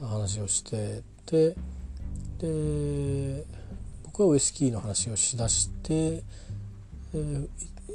[0.00, 1.56] 話をしてて
[2.38, 3.44] で
[4.04, 6.22] 僕はウイスキーの話をしだして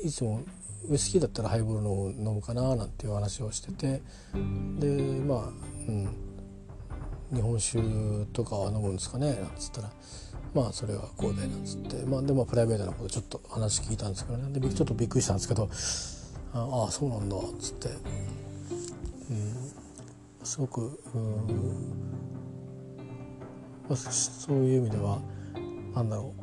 [0.03, 0.41] いつも
[0.89, 4.01] ウイスキーだったらハイボールの飲むかななんていう話をしてて
[4.79, 4.87] で
[5.21, 5.49] まあ
[5.87, 6.09] うん。
[7.33, 7.79] 日本酒
[8.33, 9.89] とかは飲むんですかねなんつったら。
[10.53, 12.05] まあそれはこうでなんつって。
[12.05, 14.59] まあでもプライベートなことちょっと話聞いたんですけどね。
[14.59, 15.69] でちょっとびっくりしたんですけど
[16.53, 17.91] ああそうなんだっつって、う
[19.33, 19.55] ん、
[20.43, 21.85] すごくうん。
[23.95, 25.19] そういう意味では
[25.95, 26.33] なんだろ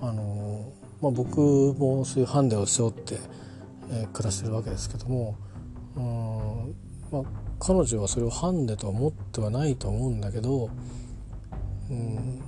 [0.00, 0.04] う。
[0.04, 3.18] あのまあ僕もそういうハンデを背負って、
[3.92, 5.36] えー、暮らしてるわけですけども
[5.96, 6.74] うん
[7.12, 7.22] まあ
[7.60, 10.70] 彼女はそれをハンデとは思ってはないと思うんだけど
[11.90, 12.42] うん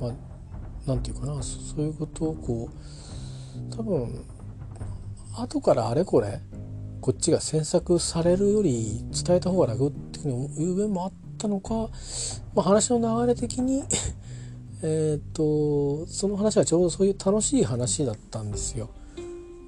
[0.00, 0.12] まあ
[0.86, 4.24] なんていうかなそういうことをこう多分
[5.36, 6.40] 後からあれこれ
[7.00, 11.90] こっちが詮索されるより伝えた方が楽っていう面もあったのか、
[12.54, 13.84] まあ、話の流れ的に
[14.82, 18.88] えっとその話はちょうどそういう楽しい話だったんですよ。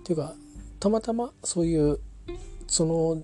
[0.00, 0.34] っていうか
[0.78, 1.98] たまたまそういう
[2.66, 3.22] その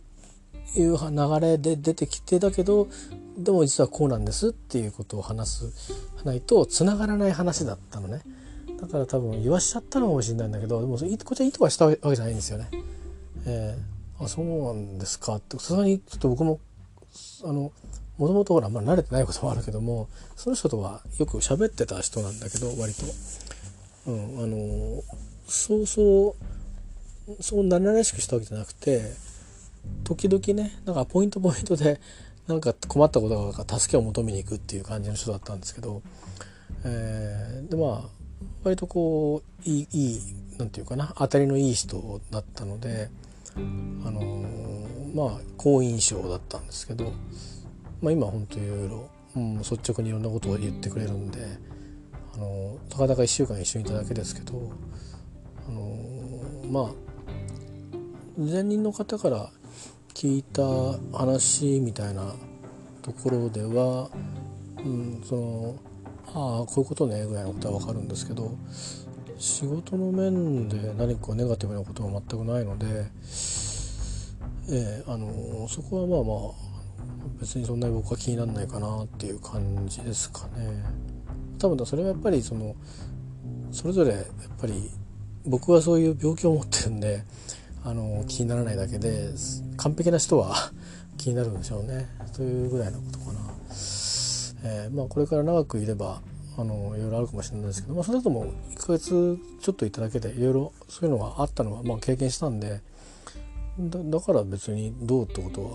[0.74, 2.88] いう流れで出てきてだけど
[3.36, 8.22] でも実はこうなんですっていうことを話すないとつながらない話だったのね。
[8.80, 12.68] だから多分言わしちゃったのかもしれないんだけどでもこっちは意図はしたわけじゃないんですよね。
[13.46, 16.58] えー、あそうなんですかってさすがにちょっと僕も
[17.44, 17.72] あの
[18.18, 23.04] もともとほら、まあ、慣れてないこともあるけどもその人とはよく喋ってた人なんだけど割と。
[24.04, 25.02] うん、あの
[25.46, 26.34] そうそう
[27.40, 29.12] そうならしくしたわけじゃなくて
[30.04, 32.00] 時々ねなんかポイントポイントで
[32.46, 36.02] なんか困ったことが助けを求めに行くっていう感じの人だったんですけど、
[36.84, 38.22] えー、でまあ
[38.64, 40.20] 割とこういいいい
[40.58, 43.10] なんていうかな当たりのいい人だったので
[43.56, 43.60] あ
[44.10, 47.12] のー、まあ好印象だったんですけど、
[48.00, 51.38] まあ、今本当いろいろ、うん、率直にいろんなことを言ってくれるんで、
[52.34, 54.72] あのー、たかだか1週間一緒にいただけですけど、
[55.68, 57.11] あのー、まあ
[58.38, 59.50] 前任の方から
[60.14, 60.62] 聞いた
[61.16, 62.34] 話みたいな
[63.02, 64.10] ところでは、
[64.78, 65.76] うん、その
[66.28, 68.56] ああこういうことねぐらいのことは分かるんですけど
[69.38, 72.86] 仕事の面で何かネガティブなことは全くないので、
[74.70, 76.72] えー、あのそこはまあまあ
[77.40, 80.84] 別にそんなに僕は気にならないかなっていう感じですかね。
[81.58, 82.76] 多分それはやっぱりその
[83.72, 84.24] それぞれやっ
[84.60, 84.90] ぱり
[85.44, 87.24] 僕はそういう病気を持ってるんで
[87.84, 89.30] あの気にならないだけで
[89.76, 90.54] 完璧な人は
[91.18, 92.08] 気になるんでしょうね。
[92.32, 93.40] というぐらいのことかな。
[94.64, 96.22] えー、まあ、これから長くいれば
[96.56, 102.80] あのいろいろあるかもしれないですけど、まあ、それだともう1ヶ月ちょっといただけでいろいろそういうのがあったのは、まあ、経験したんで
[103.78, 105.68] だから別にどうってことは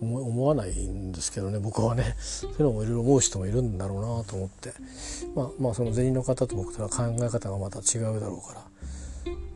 [0.00, 2.16] 思わないんですけどね僕はね。
[2.18, 4.72] そういうのもいろいろ思う人もいるんだろうなと思って。
[5.34, 8.64] まあまあその銭の方と僕とは考え方がまた違うだろうから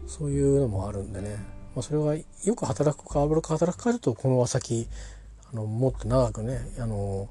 [0.07, 1.37] そういうのもあるんでね、
[1.79, 4.89] まあ、それがよく働くか悪く働くかちょっとこの先
[5.53, 7.29] あのもっと長くねあの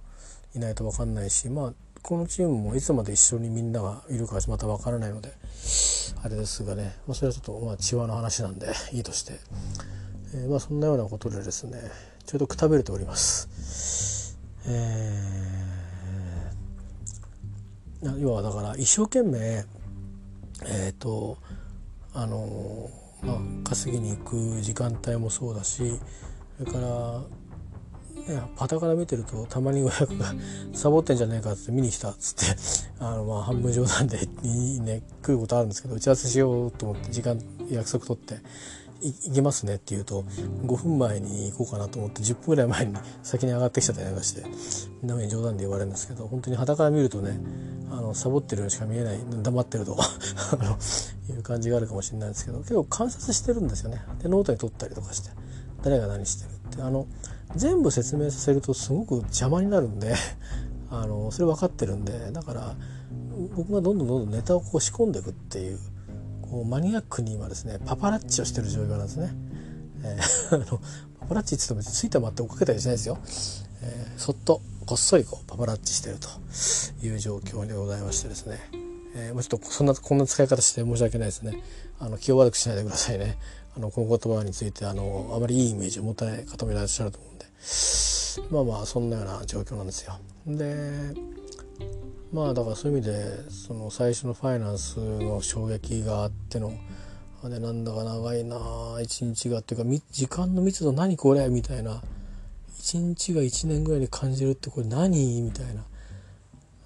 [0.55, 5.33] いないと分かんないしまあこのチームもいつまで一緒にみんながいるかまた分からないので
[6.23, 9.33] あれですがね、まあ、それはちょっとまあ血話の話なんでいいとして、
[10.33, 11.81] えー、まあそんなようなことでですね
[12.25, 14.39] ちょうどくたびれております。
[14.65, 21.37] えー、要はだから一生懸命えっ、ー、と
[22.13, 22.89] あの
[23.23, 25.99] まあ稼ぎに行く時間帯もそうだし
[26.57, 27.21] それから
[28.57, 30.33] パタから見てるとたまに親子が
[30.73, 32.61] 「サボってんじゃねえか」って見に来たっつって
[32.99, 34.19] あのまあ半分冗談で
[34.81, 37.39] ね来ることあるんですけど打ち合わせしようと思って時間
[37.69, 38.39] 約束取って
[39.01, 40.23] 行きますねって言うと
[40.65, 44.43] 5分前に行こうかなと思って10分ぐらい前に先に上がってきちゃったりなんかして
[45.01, 47.39] みんなに冗談で言われるんですけど本当に肌から見るとね
[47.91, 49.97] あのサボってるようにしか見えない黙ってると
[51.29, 54.01] いう感じがあるかもしれないんですけど結構観察してるんですよね。
[54.21, 55.29] でノートに取ったりとかして
[55.83, 56.81] 誰が何してるって。
[56.81, 57.07] あの
[57.55, 60.15] 全部説明させるとすごく邪魔になるんで
[60.89, 62.75] あのそれ分かってるんでだから
[63.55, 65.79] 僕がどんどんどんどんネタをこう仕込んでいくっていう
[66.49, 69.31] こうマニアックに今ですねパパラッチをしてる状況なんですね。
[70.03, 70.79] えー、 あの
[71.19, 73.17] パパラッチって言ってもついたまって追っかけたりしないですよ。
[73.81, 76.29] えー、そっとこっそりこうパパラッチしてると
[77.05, 78.59] いう状況でございましてですね。
[79.15, 81.63] えー、もうちょっとそんなこんな使い方して申し訳ないですね。
[81.99, 83.37] あの気を悪くしないでくださいね。
[83.75, 87.45] あのこの言葉についてあのあまりいいイメージを持たない方もいらっしゃると思うんで
[88.49, 90.17] まあまあそんなような状況なんですよ。
[90.47, 91.13] で
[92.31, 96.73] まあだからそういう意味でその最初のファイナンスの衝撃があっての
[97.43, 98.57] でなんだか長いな
[99.01, 102.01] 一日がっていうか時間の密度何これみたいな
[102.77, 105.83] 一日が1年ぐらいに感じるってこれ何みたいな、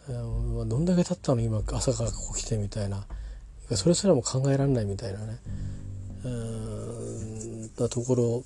[0.10, 3.06] えー、どんだけ経ったの今朝からここ来てみたいな
[3.76, 5.40] それすらも考えられないみたいなね。
[6.24, 8.44] うんだところ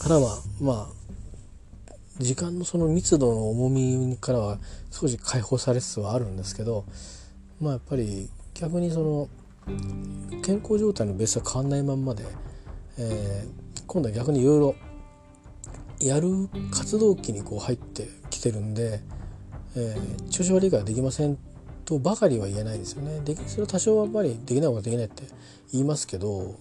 [0.00, 0.88] からはま
[1.88, 4.58] あ時間のその密度の重みからは
[4.90, 6.84] 少し解放されつつはあるんですけど
[7.60, 9.28] まあやっぱり逆にその
[10.42, 12.24] 健康状態のベースは変わんないまんまで、
[12.98, 14.74] えー、今度は逆にいろいろ
[16.00, 19.00] やる活動期にこう入ってきてるんで、
[19.76, 21.38] えー、調子悪いからできません
[21.84, 23.20] とばかりは言えないですよね。
[23.20, 25.24] でそれは多少はやっぱりできないことはできないって
[25.72, 26.54] 言いますけど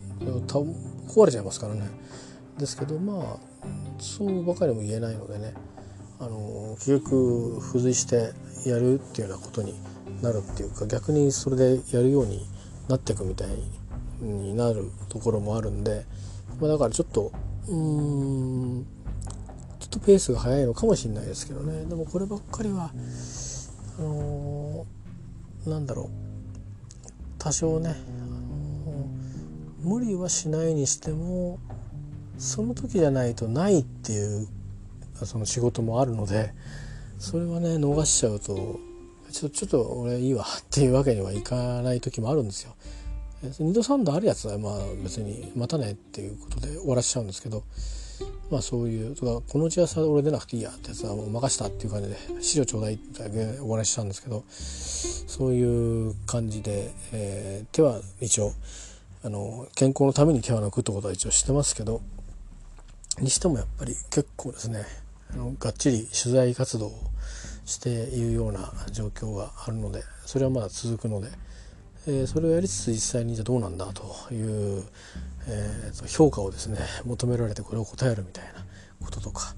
[1.08, 1.84] 壊れちゃいますからね。
[2.58, 3.38] ですけどまあ
[4.00, 5.54] そうばかりも言えないのでね
[6.20, 8.34] あの結局付随して
[8.70, 9.74] やるっていうようなことに
[10.22, 12.46] なるっていうか逆にそれでやるように
[12.90, 13.48] なっていくみたい
[14.22, 16.06] になるところもあるんで、
[16.60, 17.32] まあ、だからちょっと
[17.70, 17.76] う
[18.82, 18.86] ん
[19.80, 21.86] ちょっとペースが速いのかもしれないですけどね。
[21.86, 22.92] でもこればっかりは
[23.98, 26.10] あのー、なんだろう。
[27.38, 27.94] 多少ね、あ
[28.26, 31.60] のー、無理はしないにしても
[32.38, 34.48] その時じゃないとないっていう
[35.26, 36.54] その仕事もあるので
[37.18, 38.80] それはね逃しちゃうと
[39.32, 42.76] ちょっとちょっと俺いいわっていうわけにはいかない時もあるんですよ。
[43.44, 47.64] 2度3度あるやつはまあ別に待たねっていうことで終わらせちゃうんですけど
[48.52, 58.52] まあそういうとかこの打ち合わせは俺出なくていいやってやつはもう任したっていう感じで資料ちょうだいってだけ終わらせちゃうんですけどそういう感じで、えー、手は一応
[59.24, 62.02] あの健康のために手は抜くってことは一応してますけど
[63.20, 64.84] にしてもやっぱり結構ですね
[65.32, 66.92] あのがっちり取材活動を
[67.66, 71.28] しているような状況があるのでそれはまだ続くので、
[72.08, 74.84] えー、それをやりつつ実際にじゃどうなんだという、
[75.48, 78.66] えー、評価をですね求められてこれを答えるみたいな
[79.06, 79.56] こととか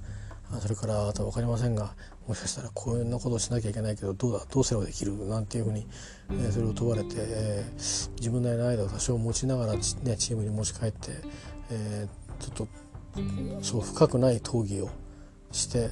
[0.60, 1.94] それからあと分かりませんが
[2.28, 5.88] もしかしたらこういうなことをしなきゃいけないけどどうだどうすればできるなんていうふうに、
[6.30, 11.12] えー、それを問われて、えー、自分なりの間を多少持ちながら、ね、チームに持ち帰って、
[11.72, 14.90] えー、ちょっとそう深くない討議を
[15.52, 15.90] して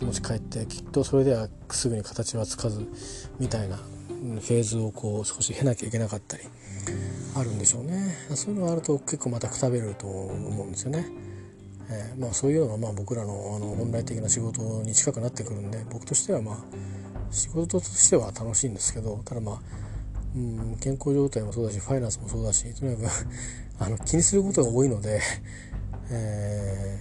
[0.00, 2.86] 持ち帰ってきっとそれではすぐに形はつかず
[3.38, 6.44] みたいなフェーズをこう少し経なきゃいけなかったり
[7.36, 11.06] あるんでしょうねそういうのがあると結構またくたべると思うんですよね。
[11.90, 16.56] えー、まあ、そういうのがまあ僕らのあの本来的な仕事に近くなってくるんで僕としてはまあ
[17.30, 19.60] 仕事としては楽しいんですけどただまあ、
[20.34, 23.08] うん、健康状態もそうだしファイナンスもそうだしとにかく
[23.80, 25.20] あの気にすることが多いので
[26.10, 27.00] え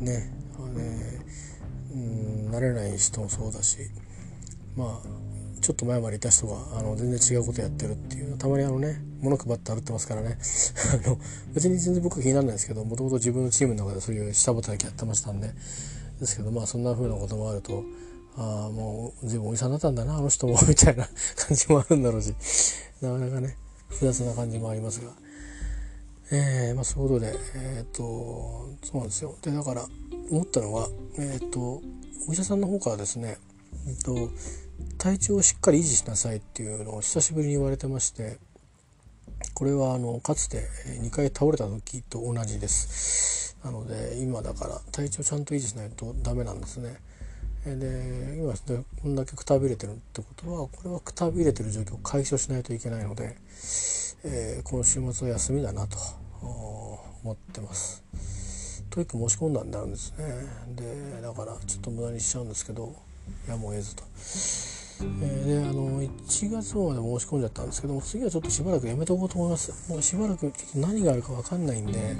[0.00, 1.19] ー、ねあね
[1.94, 3.78] うん慣れない人もそうだし
[4.76, 5.08] まあ
[5.60, 10.38] ちょっと前までいた人があの全然違うことやってるっていうたまにあのね物配って歩ってますからね。
[11.04, 11.18] あの
[11.52, 15.52] 別に全然僕は気にならないですけどもともと自分のチームの中でそういう下働きやってましたんで。
[16.20, 17.82] ですけどまあそんな風なこともあると
[18.36, 22.34] ああもう随分おじさんになったんだなあの人もみたいな感じもあるんだろうし。
[23.00, 23.56] なかなかね
[23.88, 25.10] 複雑な感じもありますが。
[26.32, 29.36] えー、まあ、そういうことで、えっ、ー、と、そうなんですよ。
[29.42, 29.86] で、だから、
[30.30, 31.82] 思ったのは、えっ、と、
[32.28, 33.38] お医者さんの方からですね、
[33.88, 34.30] えっ、と、
[34.98, 38.38] 体調をしっかり維持しなさいっていうのを久しぶりに言われてまして、
[39.54, 40.68] これはあのかつて
[41.02, 43.56] 2回倒れた時と同じです。
[43.64, 46.96] なので今だから体調ちゃんと維持しないとダメなんですね。
[47.64, 48.54] で今
[49.02, 53.36] こんだけくたびれてるってことはこれはくたびれてる状況を解消しないといけないので、
[54.24, 55.98] えー、この週末は休みだなと
[56.42, 58.04] 思ってます。
[58.90, 60.26] TOEIC 申し込んだんであるんですね
[60.74, 62.92] でだからちょっと無駄にしちゃうんですけど
[63.48, 64.02] やむを得ずと。
[65.02, 72.16] えー、であの1月まで申し込んじゃったんですけども次はちょっとしばらくやめとこうと思いますもうしばらくちょっと何があるか分かんないんで、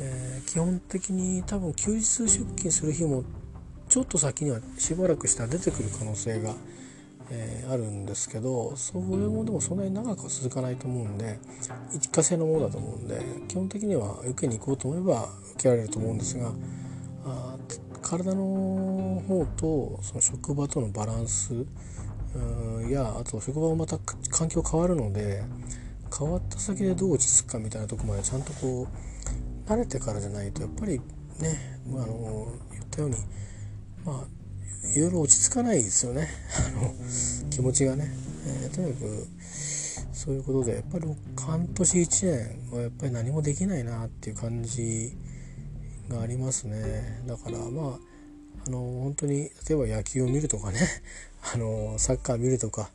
[0.00, 3.24] えー、基本的に多分休日出勤する日も
[3.88, 6.54] ちょっと先にはしばらくしたら出てくる可能性が、
[7.30, 11.38] えー、あるんですけどそれもでもそんなに長くは続かないと思うんで
[11.94, 16.52] 一過性のものだと思うんで基本的には受けに行こうと思えば受けられると思うんですが
[17.26, 17.56] あ
[18.00, 21.66] 体の方とその職場とのバランス
[22.88, 23.98] やあと職場もまた
[24.30, 25.42] 環境変わるので
[26.16, 30.98] 変わった先でどう落ち着くかみたいなとこまでちゃんとこう慣れてからじゃないとやっぱり
[31.40, 33.16] ねあの言ったように
[34.04, 34.37] まあ
[34.84, 36.28] いろいろ落ち着かないですよね。
[36.56, 36.94] あの
[37.50, 38.10] 気持ちがね、
[38.46, 39.26] えー、とにかく
[40.12, 41.06] そういうことでやっぱり
[41.36, 45.12] 半年1年はやっぱり何もできないなっていう感じ
[46.08, 47.22] がありますね。
[47.26, 47.98] だからまあ
[48.66, 50.80] あの本当に例えば野球を見るとかね。
[51.54, 52.90] あのサッカー見るとか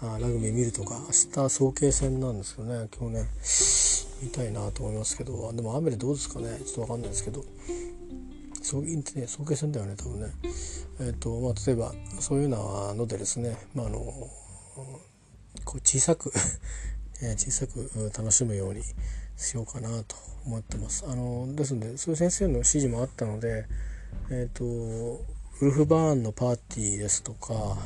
[0.00, 2.88] あラグビー見るとか明日早慶戦なんですけどね。
[2.98, 3.28] 今日ね
[4.22, 5.52] 見たいなと思いますけど。
[5.52, 6.58] でも雨でどうですかね。
[6.64, 7.44] ちょっと分かんないですけど。
[8.66, 10.26] そうね早慶戦だよね多分ね
[10.98, 13.98] えっ、ー、とまあ例えばそういうようなのでですねまああの
[15.64, 16.32] こう小さく
[17.38, 17.88] 小さく
[18.18, 18.82] 楽しむように
[19.36, 21.04] しようかなと思ってます。
[21.06, 23.66] あのですのでそういう先生の指示もあったので、
[24.30, 27.76] えーと、ウルフバーンのパーティーですとか、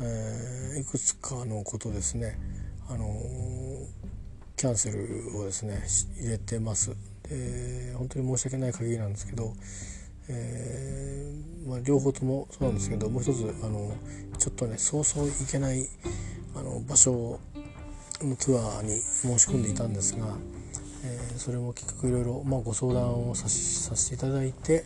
[0.00, 2.38] えー、いくつかのことですね
[2.88, 3.06] あの
[4.56, 5.82] キャンセルをですね
[6.18, 6.96] 入れてます。
[7.30, 9.54] で本当に申し訳ない限りなんですけど、
[10.32, 13.92] えー、まあ、両方ともそうなんですけどもう一つあの
[14.38, 15.86] ちょっとねそうそう行けない
[16.54, 17.40] あの場所
[18.22, 20.26] のツアーに申し込んでいたんですが。
[21.02, 24.84] えー、それも結局いろいろ、まあ、ご相談をささせていただいて、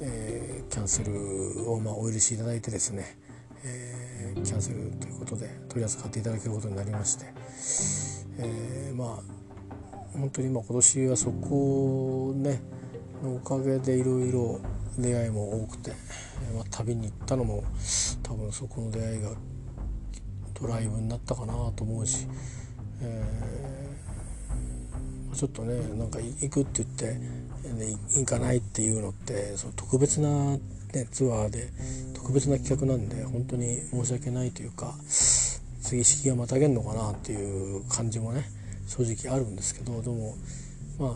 [0.00, 3.18] えー、キャンセルを、まあ、お許しいただいてですね、
[3.64, 7.26] えー、キャンセルということで取り扱っていただけることになりまして、
[8.38, 12.62] えー、まあ本当にまあ今年はそこね
[13.22, 14.60] のおかげでいろいろ
[15.00, 15.90] 出会いも多くて、
[16.54, 17.64] まあ、旅に行ったのも
[18.22, 19.30] 多分そこの出会いが
[20.60, 22.26] ドライブになったかなと思うし、
[23.02, 23.24] え
[25.34, 30.60] ちょっとねなんか行くって言って、ね、行かないっていうのってその特別な、ね、
[31.10, 31.70] ツアーで
[32.14, 38.44] 特別な企画なんで本当に申し訳ないというか次式がまたげんのかなっていう感じもね
[38.86, 40.34] 正直あるんですけどでも
[40.98, 41.10] まあ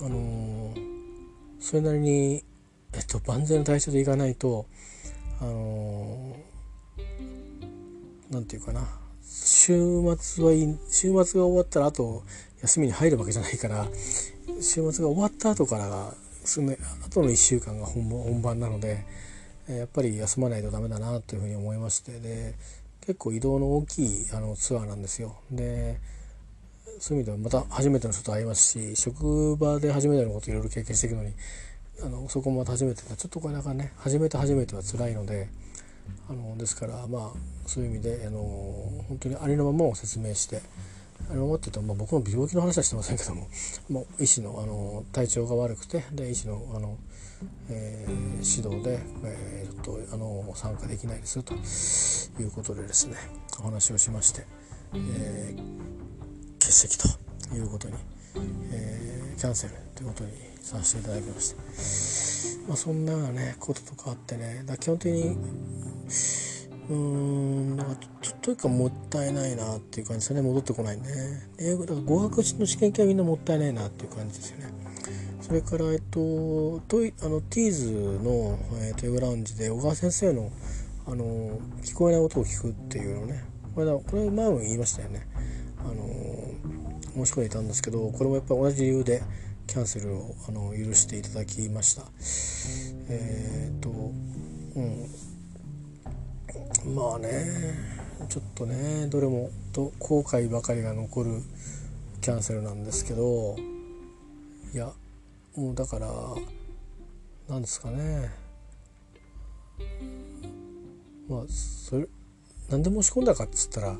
[0.00, 0.74] あのー、
[1.60, 2.42] それなりに、
[2.96, 4.66] えっと、万全の体制でいかないと
[5.40, 8.86] あのー、なんていうかな
[9.22, 12.22] 週末はいい週末が終わったらあと
[12.62, 13.86] 休みに入るわけじゃないから
[14.60, 16.14] 週末が終わった後からが
[16.44, 16.72] その
[17.06, 19.04] 後の1週間が本番なので
[19.68, 22.54] やっぱり休まないとダメだなというふうに思いましてで
[23.00, 25.36] 結構移動の大きいあのツアーなんですよ。
[25.50, 25.98] で
[27.00, 31.32] そういう意味ではまた初めての人と会いますし職場で初めてのこといろいろ経験していくのに
[32.02, 35.48] あのそこも初めてちょっとこれなかなかね初めて初めては辛いので
[36.28, 38.38] あのですからまあそういう意味であの
[39.08, 40.62] 本当にありのままを説明して。
[41.30, 43.48] ありのままって言うと、まあ、僕の病気の話はしてませんけども
[43.88, 46.98] もう医師のあの体調が悪くてで医師のあの、
[47.70, 48.12] えー、
[48.58, 53.16] 指導で、えー、ちょっとあの参加できないですよということでですね
[53.60, 54.44] お話をしまして、
[54.92, 57.08] えー、欠席と
[57.54, 57.94] いうことに、
[58.36, 64.62] えー、キャンセルということにさせていただきまして、まあ、そんなねこととかあってね。
[64.64, 65.36] だ基本的に
[66.88, 70.48] うーんなんかちょっというかもったいないなっていう感じですよね。
[70.48, 71.48] 戻ってこないんでね。
[71.58, 74.72] 英語だから語学の試験系はみんなもったいないなっていう感じですよね。
[75.40, 80.50] それからえっとトイあのティーズの、えー、と英語ラウンジで小川先生の
[81.06, 83.44] あの聞こえない音を聞くっていうのね。
[83.74, 85.26] これだこれ前も言いましたよね。
[85.78, 85.94] あの
[87.14, 89.22] 申し込んでいたんですけどこれもやっぱり同じ理由で
[89.66, 92.04] キャンセルをあの許していただきました。
[93.08, 93.90] えー、っと
[94.76, 95.06] うん。
[96.94, 97.44] まあね
[98.28, 101.42] ちょっとねどれもと後悔ばかりが残る
[102.20, 103.56] キャンセルなんですけど
[104.72, 104.92] いや
[105.56, 106.08] もうだから
[107.48, 108.30] なんですかね。
[111.28, 112.06] まあそれ
[112.70, 113.96] 何で申し込んだかっつったら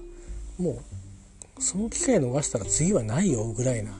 [0.58, 0.78] もう
[1.58, 3.92] その機会逃したら次はないよぐらいな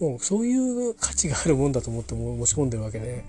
[0.00, 3.24] もうそういう価値があるもんだと思って申し込んでるわけで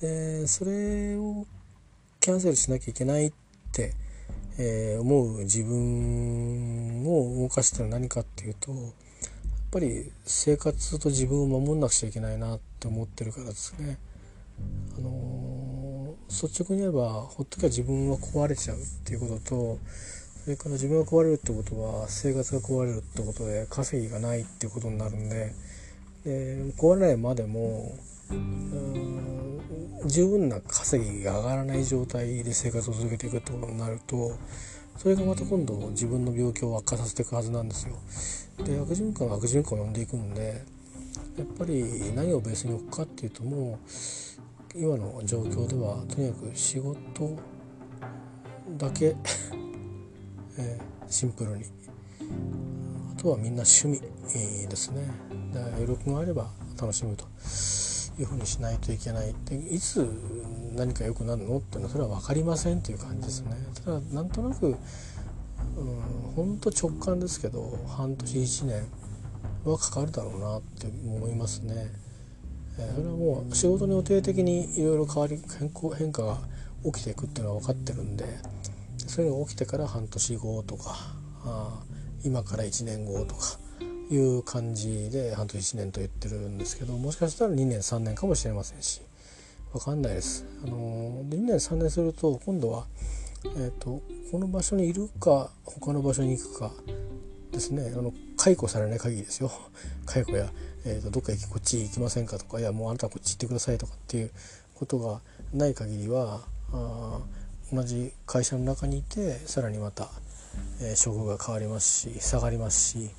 [0.00, 1.46] でそれを
[2.20, 3.32] キャンセルしなきゃいけないっ
[3.72, 3.94] て
[4.58, 8.96] えー、思う自分を動かしたのは何かっていうとやっぱ
[9.76, 13.98] ぱり生活と自分を守んなくちゃいけないなって思ってるからですね。
[14.96, 19.78] あのー、率直に言えばほっときゃ自分は壊れちゃうっていうことと
[20.46, 25.52] それから自分が壊れるってことは生活が壊れるってことで稼ぎがないってことになるんで
[26.24, 27.98] で壊れないまでも
[30.06, 34.38] 十分な稼ぎが上がらない状態で生活を続けていくってことになると
[34.96, 37.96] それがまた今度自分の病気を悪化させていくはずなんですよ。
[38.64, 40.62] で悪循環は悪循環を呼んでいくので
[41.36, 43.80] やっぱり何をベースに置くかっていうとも
[44.76, 47.36] う今の状況ではとにかく仕事
[48.78, 49.16] だけ
[50.58, 51.64] えー、シンプルに。
[53.16, 54.00] あとはみんな趣味、
[54.68, 55.08] ですね。
[55.52, 56.48] で余力があれば
[56.80, 57.24] 楽しむと
[58.20, 59.34] いうふうにしないといけない。
[59.46, 60.06] でいつ
[60.74, 63.56] 何か良くなるのっていうのはそれは分かりませんっていう感じですね。
[63.84, 64.76] ただなんとなくうん
[66.34, 68.86] 本当直感ですけど半年1年
[69.64, 71.90] はかかるだろうなって思いますね。
[72.78, 76.38] えそれはもう仕事に予定的にいろいろ変わり変変化が
[76.84, 78.24] 起きていくっていうのは分かってるんで
[79.06, 80.96] そういうのが起きてから半年後とか
[81.44, 81.82] あ
[82.24, 83.58] 今から1年後とか
[84.10, 89.02] いう感じで半年1年と言ってるんですけどもしかしたら2年3年かもしれませんし。
[89.78, 90.44] 分かんないです。
[90.64, 92.86] あの2年3年すると今度は、
[93.44, 94.00] えーと、
[94.32, 96.72] この場所にいるか他の場所に行くか
[97.52, 97.92] ですね。
[97.94, 99.50] あの解雇されない限りですよ。
[100.06, 100.50] 解雇や、
[100.84, 104.30] えーと、どっか行こっち行きませんかとかいやもうあなたはこっち行ってくださいとかっていう
[104.74, 105.20] ことが
[105.52, 107.20] ない限りはあ
[107.72, 110.08] 同じ会社の中にいてさらにまた、
[110.80, 113.10] えー、職が変わりますし下がりますし、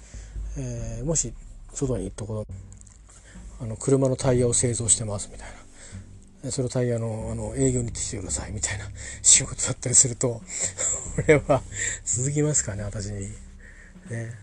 [0.58, 1.34] えー、もし
[1.74, 2.48] 外に行ったこと
[3.60, 5.48] あの車のタイヤを製造してますみたい
[6.43, 8.86] なそのタイヤのあの営業に行ってくださいみたいな
[9.22, 10.41] 仕事だったりすると
[11.16, 11.62] これは
[12.06, 13.22] 続きますかね私に。
[14.10, 14.34] ね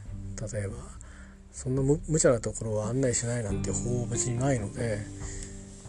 [0.53, 0.75] 例えば
[1.53, 4.99] そんな無無茶なところは案内しないなんて方法別にないので、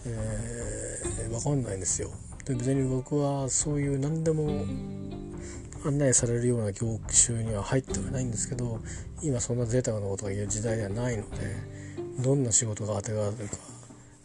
[0.05, 2.11] えー、分かんないんですよ。
[2.45, 4.65] で別に僕はそういう何でも
[5.85, 8.79] 案内されるような業種には入ってはないんですけど
[9.21, 11.37] 今そんな贅沢なことが言う時代ではないので
[12.23, 13.57] どんな仕事が当てがわれるか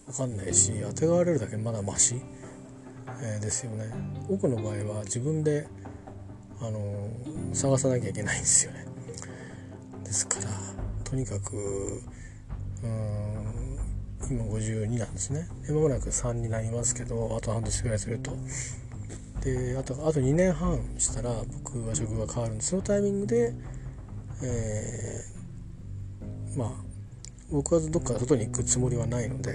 [0.06, 2.20] 分かんないし当てがわれるだけまだマシ、
[3.22, 3.90] えー、ですよね。
[4.28, 5.68] 多くの場合は自分で、
[6.60, 8.86] あのー、探さなきゃいけないんですよね。
[10.04, 10.50] ですから
[11.04, 12.02] とにかく
[12.82, 13.39] うん
[14.28, 15.48] 今52なんですね。
[15.66, 18.32] で間もなく3になりますけどあと半年ぐらいすると。
[19.42, 21.30] であとあと2年半したら
[21.64, 23.54] 僕は職が変わるんでそのタイミングで
[24.42, 26.70] えー、まあ
[27.50, 29.54] 僕はどっか外に行くつもりはないので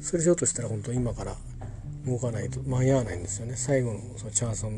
[0.00, 1.36] それしようとしたら本当今から
[2.06, 3.54] 動かないと間に合わないんですよね。
[3.54, 4.70] 最後のそのチャンスを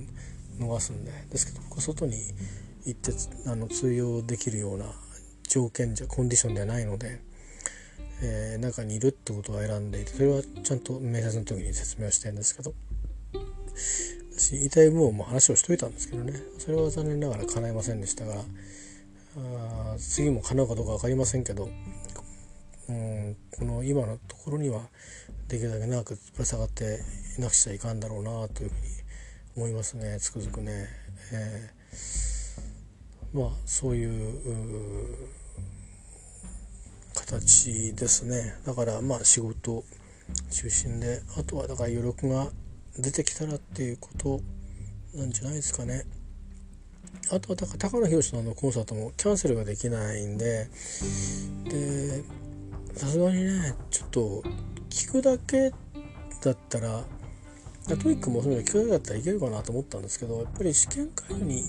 [0.59, 1.13] 逃すんで。
[1.31, 2.17] ですけど外に
[2.85, 3.13] 行って
[3.47, 4.85] あの通用できるような
[5.49, 7.21] 条件じゃコンディションではないので。
[8.27, 12.73] えー、中にいるってことを選んでいてそれはちゃんと面接の時に説明をしてるんですけど
[14.37, 18.43] 私言い部分も話をしといたんですけどねそれは残念ながら叶いませんでしたが
[19.37, 21.69] あ次も叶うかどうか分かりませんけど、
[22.89, 24.83] うん、この今のところには
[25.49, 27.01] できるだけ長くぶら下がって
[27.39, 28.83] いなくちゃいかんだろうなというふうに
[29.57, 30.89] 思いますねつくづくね。
[31.33, 35.35] えー、まあそういう
[37.25, 38.55] 形ですね。
[38.67, 39.85] だからまあ仕事
[40.51, 42.49] 中心であとはだから余力が
[42.99, 44.41] 出てきたらっていうこと
[45.15, 46.05] なんじゃないですかね。
[47.33, 50.69] あとはだから高野宏さんのコンサートもキャンセルができないんで
[51.65, 52.23] で
[52.95, 54.43] さすがにねちょっと
[54.91, 55.71] 聞くだけ
[56.43, 57.03] だったら
[57.87, 61.65] TOEIC もそういうの聞くだけだったらいけるかなと思ったんですけどやっぱり試験会場に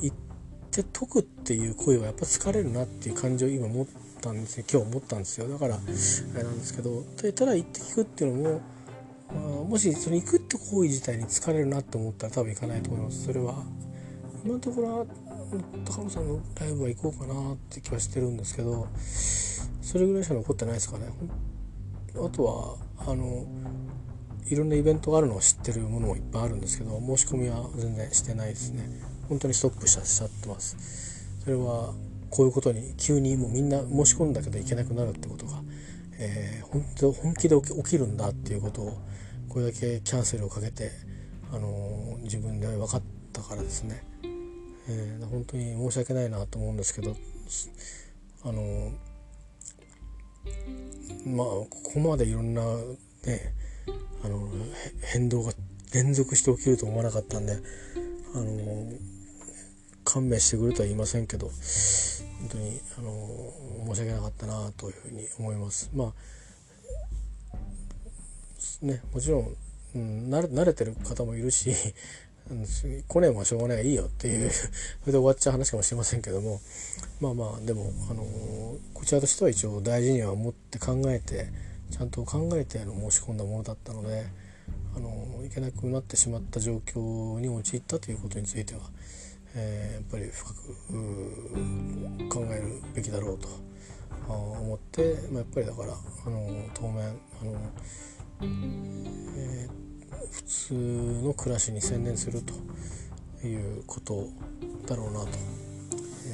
[0.00, 0.16] 行っ
[0.70, 4.64] て解くっていう声はやっぱ疲れるなっていう感じを今持ってったんですよ。
[4.70, 5.48] 今日思ったんですよ。
[5.48, 7.02] だからあれなんですけど
[7.32, 8.60] ただ行って聞くっていうのも、
[9.32, 13.24] まあ、もしそれ行くって行為自体に疲れるなって思ったら多分行かないと思います。
[13.24, 13.64] それは
[14.44, 15.06] 今のところは
[15.84, 18.88] 高野さんのライブは行こうかなって気はしてるんですけど
[19.80, 21.06] それぐらいしか残ってないですかね。
[22.14, 23.46] あとはあの
[24.48, 28.88] いろんなイベントがあるのを知ってるものもいっぱいあるんですけど申し込みは全然してないですね。
[29.28, 30.76] 本当にストップしちゃってます。
[31.42, 31.92] それは
[32.36, 35.62] こういうことに急にもうみんな申し込んだけど行けなくなるってことが、
[36.18, 38.98] えー、本当本気で起きるんだっていうことを
[39.48, 40.90] これだけキャンセルをかけて、
[41.50, 44.04] あのー、自分で分かったからですね、
[44.86, 47.16] えー、本当に申し訳ないなと思うんですけど、
[48.44, 48.92] あのー、
[51.34, 52.60] まあここまでいろんな
[53.24, 53.54] ね
[54.22, 54.46] あの
[55.10, 55.52] 変動が
[55.94, 57.54] 連続して起きると思わなかったんで、
[58.34, 58.92] あの
[60.04, 61.50] 勘弁してくれとは言いませんけど
[62.46, 63.52] 本当にあの
[63.94, 65.90] 申し訳なかったなというふうに思います。
[65.94, 66.12] まあ
[68.82, 69.56] ねもちろん、
[69.96, 71.72] うん、慣れ慣れてる方もいるし
[73.08, 74.66] 来ねえもしょうがないいいよっていう そ
[75.06, 76.60] れで終わっちゃう話かもしれませんけども
[77.20, 78.24] まあまあでも、あの
[78.94, 81.48] こちらとしては一応大事には思って考えて
[81.90, 84.26] ちゃんと考えてあの申し込んだものだったので、
[84.94, 88.80] あのいけなくなってしまった状況に陥ったということについては、
[89.56, 93.48] えー、やっぱり深く考えるべきだろうと
[94.28, 97.08] 思って、まあ、やっぱりだから、あの当面、
[97.40, 97.60] あの
[98.42, 99.86] えー
[100.30, 100.74] 普通
[101.24, 104.28] の暮らしに専念するということ
[104.86, 105.28] だろうなと,、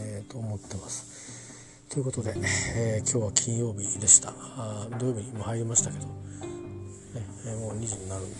[0.01, 1.87] えー、と思ってます。
[1.89, 2.35] ということで、
[2.75, 4.33] えー、今日は金曜日でした。
[4.99, 6.13] 土曜日にも入りましたけど、ね
[7.47, 8.37] え、もう2時になるんで、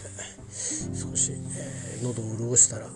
[0.51, 2.87] 少し、えー、喉を潤したら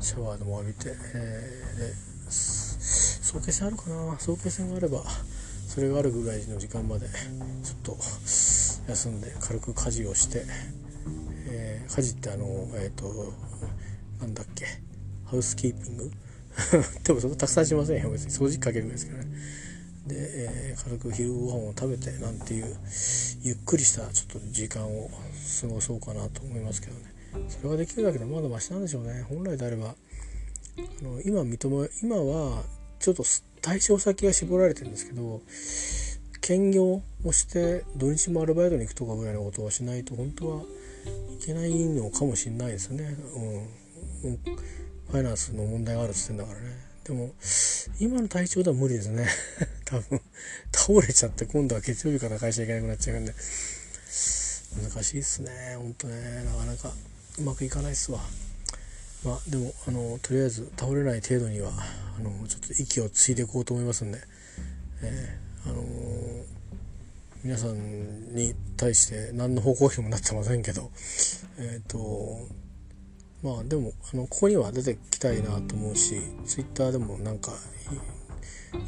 [0.00, 4.16] シャワーでも浴びて、えー、早慶戦あるかな？
[4.18, 5.02] 早慶戦があれば
[5.68, 7.06] それがあるぐらいの時間まで
[7.62, 7.96] ちょっと
[8.88, 10.44] 休んで軽く家事をして
[11.52, 12.44] えー、家事ってあの
[12.76, 13.32] えっ、ー、と
[14.20, 14.66] なんだっけ？
[15.26, 16.10] ハウスキーピング？
[17.04, 18.30] でもそこたくさんしませんよ別に。
[18.30, 19.24] 掃除機かけるぐらいですけどね。
[20.06, 22.76] で、えー、軽く昼ご飯を食べてなんていう
[23.42, 25.10] ゆっくりしたちょっと時間を
[25.60, 27.09] 過ごそうかなと思いますけどね。
[27.48, 29.24] それができるだけでまだマシなんでしょうね。
[29.28, 29.94] 本来であれば。
[30.78, 32.62] あの今認め今は
[32.98, 33.24] ちょっと
[33.60, 35.42] 対象先が絞られてるんですけど
[36.40, 40.62] 兼業をして土日もアルバイトに行くとかぐらいのことをしないと本当は
[41.38, 43.16] いけないのかもしれないですね、
[44.24, 46.90] うん、ファイナンスの問題があるっつってんだからね。
[47.04, 47.30] でも
[47.98, 49.26] 今の体調では無理ですね。
[49.84, 50.20] 多分。
[50.72, 53.32] 倒れちゃって今度は月曜日から会社行けなくなっちゃうんで。
[53.32, 55.50] 難しいっすね。
[55.76, 56.44] ほんとね。
[56.44, 56.92] なかなか。
[57.40, 58.20] うまくいかないっすわ。
[59.24, 61.70] まあでもあのとりあえず倒れない程度には
[62.18, 64.18] あのちょっと息を継いでいこうと思いますんで、
[65.02, 66.60] えー、あのー
[67.42, 70.90] 皆さんに対して何の方向にもなってませんけど。
[71.58, 72.38] えっ、ー、と
[73.42, 77.52] まあでもあのここには出てきたいなと思うしツイッターでもなんか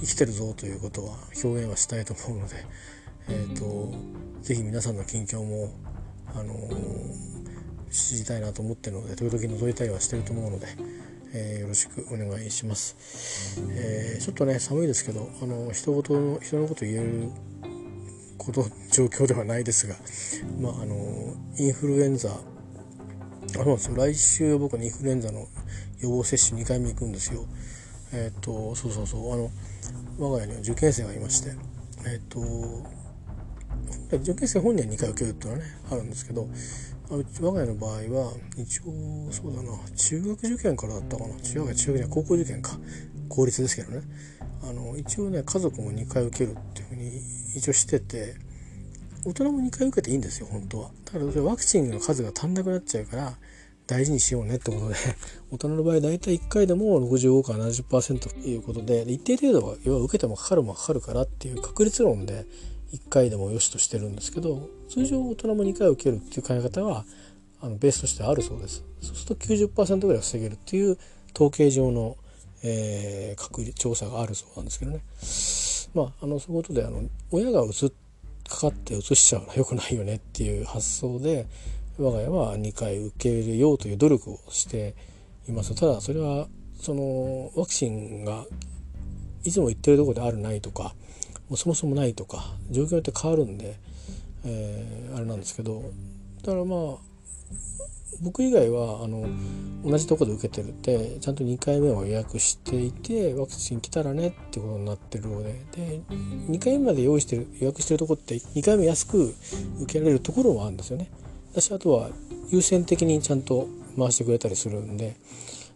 [0.00, 2.57] 生きてるぞということは表現はしたいと思うので。
[3.28, 3.94] えっ、ー、と
[4.42, 5.72] 是非皆さんの近況も
[6.34, 6.55] あの
[7.93, 10.66] 知りたいなと思ってるので時々覗いたりはしてると思うので、
[11.34, 17.30] えー、よろしくお願いします、えー、ちょっとね寒いですけどあの人事の人のこと言える
[18.38, 19.95] こと状況ではないですが、
[20.61, 20.95] まあ、あの
[21.59, 22.34] インフルエンザあ
[23.53, 25.47] そうです来週僕はインフルエンザの
[26.01, 27.45] 予防接種2回目行くんですよ。
[28.12, 29.32] えっ、ー、とそうそうそう。
[29.32, 29.51] あの
[30.18, 31.51] 我が家には受験生がいまして
[32.07, 32.40] えっ、ー、と
[34.16, 36.49] 受験生本人は2回受けるっていうのはねあるんですけど
[37.11, 39.72] 我が家の場合は一応そうだな。
[39.96, 41.40] 中学受験からだったかな。
[41.40, 42.78] 中学中学じゃ高校受験か。
[43.28, 44.03] 公立ですけどね。
[44.62, 47.20] あの一応ね家族も2回受けるっていうふうに
[47.57, 48.34] 一応してて
[49.24, 50.90] 大人も2回受けていいんですよ本当は。
[51.05, 53.34] だからワクチンの数が足んなくなっちゃうから
[53.86, 54.94] 大事にしようねってことで
[55.50, 62.46] 大人の場合大体1回でも65から70%ということで一定程度は要は受けてもかかるもかかるからっていう確率論で
[62.93, 67.05] 1回でもよしとしてるんですけど通常大人も2回受けるっていう考え方は
[67.61, 68.84] あのベースとしてあるそうです。
[69.01, 70.99] そうすると90%ぐらい防げるっていう
[71.34, 72.16] 統計上の
[72.64, 75.03] えー、確調査があるそうなんですけどね。
[75.95, 77.93] まああのそういうことであの親がうつ
[78.49, 81.47] かかってうつしちゃうのは良くないよねっていう発想で
[81.99, 84.95] 我が家は2回受け入れようという努力をして
[85.49, 85.74] います。
[85.74, 86.49] ただそれは
[86.80, 88.47] そのワクチンが
[89.45, 90.95] いつも言ってるとこであるないとか
[91.53, 93.76] もうそもそもないとか状況によって変わるんで、
[94.46, 95.82] えー、あれなんですけど
[96.42, 96.78] だからまあ
[98.22, 99.28] 僕以外はあの
[99.84, 106.00] 同じとこで受けてるってちゃんと2回目を予約していてワクチン来たらねってことになってるのでで
[106.48, 109.34] 2回目まで用意してる予約してるとこって2回目安く
[109.82, 111.11] 受けられるところもあるんですよね。
[111.53, 112.09] 私あとは
[112.48, 115.16] 優先的にちゃんと回してくれたりするんで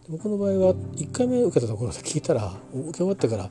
[0.09, 3.45] 僕の場合は1回目受けたところで聞いたら受け終わってから「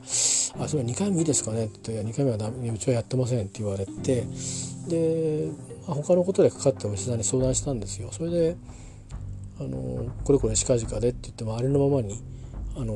[0.68, 2.36] それ2回目いいですかね?」って言って「2回目は
[2.74, 4.24] うちはやってません」って言われて
[4.88, 5.48] で、
[5.86, 8.08] まあ、他のことでかかったお医者さんに相談したんですよ。
[8.12, 8.56] それで
[9.58, 12.20] あのこれこれ近々でって言ってもあれのままに
[12.76, 12.94] あの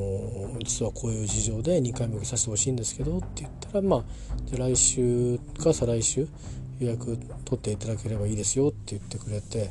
[0.58, 4.04] 実はこういう事情で2回目受けさせてほしいんですけどって言ったらまあ
[4.44, 6.28] じゃ来週か再来週
[6.78, 9.70] 予約取っていただければいいですよって言ってくれて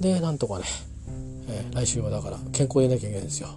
[0.00, 0.64] でなんとかね、
[1.48, 3.48] えー、来週はだから健康でなきゃいけないんですよ。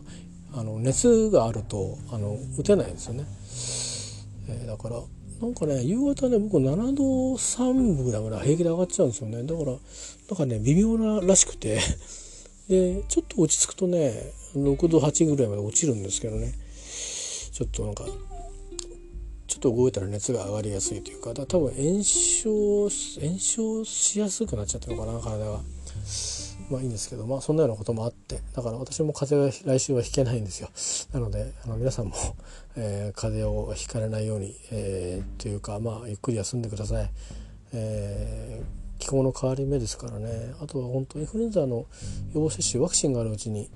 [0.54, 3.26] あの熱があるとあの打てないんですよね、
[4.50, 5.02] えー、だから
[5.42, 9.78] なんかね夕方ね僕7度3分ぐら平気で上がっちゃうんですよねだからなん
[10.38, 11.80] かね微妙ならしくて
[12.68, 16.54] でちょっと落ち着くとね6度8ぐらいまで落ちるんですけどね
[17.54, 18.06] ちょっとなんか
[19.48, 22.90] ちょっと動いたら熱が上がりやすいというかだ多分炎症
[23.22, 25.62] 炎症しやすくなっちゃってるのかな体が。
[26.72, 30.70] まあいいんですけどまあそんなようなこともあってだから私も風邪は来週はひけないんですよ。
[31.14, 32.16] なのであの皆さんも、
[32.78, 37.12] えー、風邪をひかれないように、えー、というかまあゆっくり休んでください、
[37.74, 40.54] えー、気候の変わり目ですからね。
[40.62, 41.86] あとは本当インフルエンザの
[42.34, 43.70] 予防接種ワクチンがあるうちに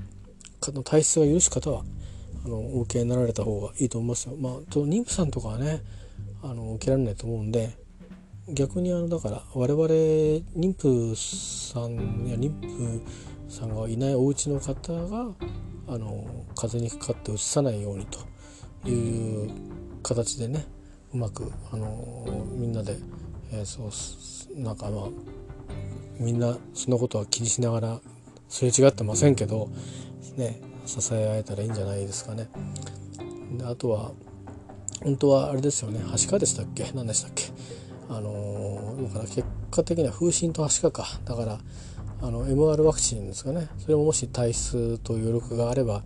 [0.72, 1.84] の体質が許す方は
[2.46, 4.36] あのお受けになられた方がいいと思いますよ。
[4.38, 5.82] まあ、と妊婦さんとかはね
[6.44, 7.85] あの受けられないと思うんで
[8.48, 9.86] 逆にあのだから我々
[10.56, 13.02] 妊婦さんや妊婦
[13.50, 15.32] さんがいないお家の方が
[15.88, 16.26] あの
[16.56, 19.50] 風にかかってうつさないようにという
[20.04, 20.66] 形でね
[21.14, 22.98] うまくあのみんなで、
[23.52, 23.90] えー、そ
[24.58, 25.10] うなんかまあ
[26.20, 28.00] みんなそのことは気にしながら
[28.48, 29.70] すれ違ってませんけど
[30.38, 32.48] ね支え合えたらいいんじゃないですかね。
[33.58, 34.12] であとは
[35.04, 36.04] 本当はあれですよね。
[36.04, 36.92] はしかでしたっけ？
[36.94, 37.46] 何でしたっけ？
[38.10, 41.60] あのだから結果的には風疹とはしかかだから
[42.22, 46.04] あの MR ワクチンですかねそれももし体質と余力があれば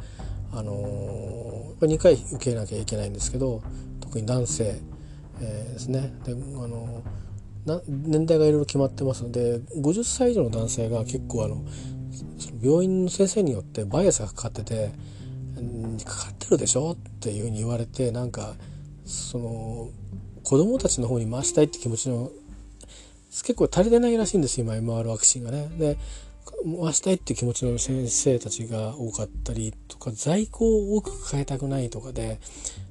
[0.51, 3.61] あの2回受けなきゃいけないんですけど
[3.99, 4.79] 特に男性、
[5.41, 6.35] えー、ですねであ
[6.67, 7.03] の
[7.87, 11.63] 年代がいろいろ決まってますので50歳以上の男性が結構あの
[12.61, 14.91] 病院の先生によってバイアスがかかってて
[16.05, 18.55] 「かかってるでしょ?」っていうふうに言われてなんか
[19.05, 19.89] その
[20.49, 22.31] 子供たちの方に回したいって気持ちの
[23.29, 25.69] 結構足りてないらしいんです今 MR ワクチンがね。
[25.77, 25.95] で
[26.81, 32.39] 回したいって気持ちの先生たちが多かったりとか在庫を多く抱えたくないとかで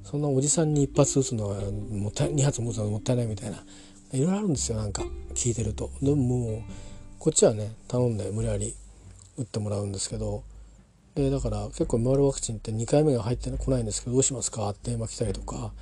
[0.05, 1.55] そんなおじさんに一発打つのは
[1.91, 3.57] もったい2発打つのはもったいないみたいな
[4.13, 5.03] いろいろあるんですよなんか
[5.33, 5.91] 聞いてると。
[6.01, 6.61] でももう
[7.19, 8.73] こっちはね頼んで無理やり
[9.37, 10.45] 打ってもらうんですけど
[11.15, 14.69] でだから結構 MR ワクチンって2回目が入ってこないんですけどどうしますか？
[14.69, 15.73] って電話来たりとか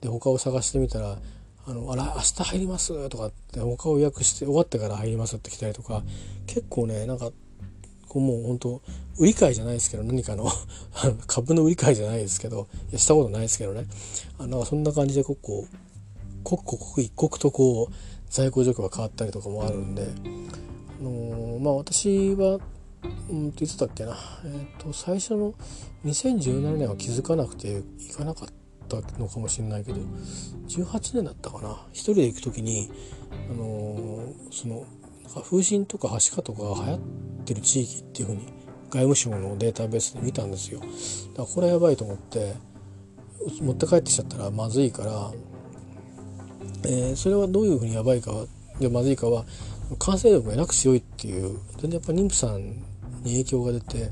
[0.00, 1.18] で他を探してみたら
[1.66, 6.02] 「あのあら明日入ります」とかって他を予約して終わってから入りますって来たりとか
[6.46, 7.30] 結構ねなんか
[8.08, 8.82] こうもう本当
[9.18, 10.50] 売り買いじゃないですけど何かの
[11.26, 13.86] 株の売り買いじゃないですけどいやしたことないですけどね。
[14.38, 15.66] あのそんな感じでこう
[16.44, 17.94] 刻々一刻とこう
[18.30, 20.06] 在庫状況が変わったりとかもあるんで、
[21.00, 22.60] あのー、まあ私は
[23.28, 25.54] うんといつだっけな、えーと、最初の
[26.04, 28.65] 2017年は気づかなくて行かなかった。
[28.86, 30.00] ったのかもしれないけど
[30.68, 32.90] 18年だったかな一人で行く時に、
[33.50, 34.84] あのー、その
[35.42, 37.00] 風疹とかはしかとかが流行っ
[37.44, 38.46] てる地域っていうふうに
[38.88, 40.80] 外務省のデータベースで見たんですよ。
[40.80, 40.90] だか
[41.38, 42.54] らこれはやばいと思って
[43.60, 45.32] 持って帰ってきちゃったらまずいから、
[46.84, 48.32] えー、それはどういうふうにやばいか
[48.80, 49.44] でまずいかは
[49.98, 52.70] 感染力がえなく強いっていう全然やっぱ妊婦さん
[53.22, 54.10] に影響が出て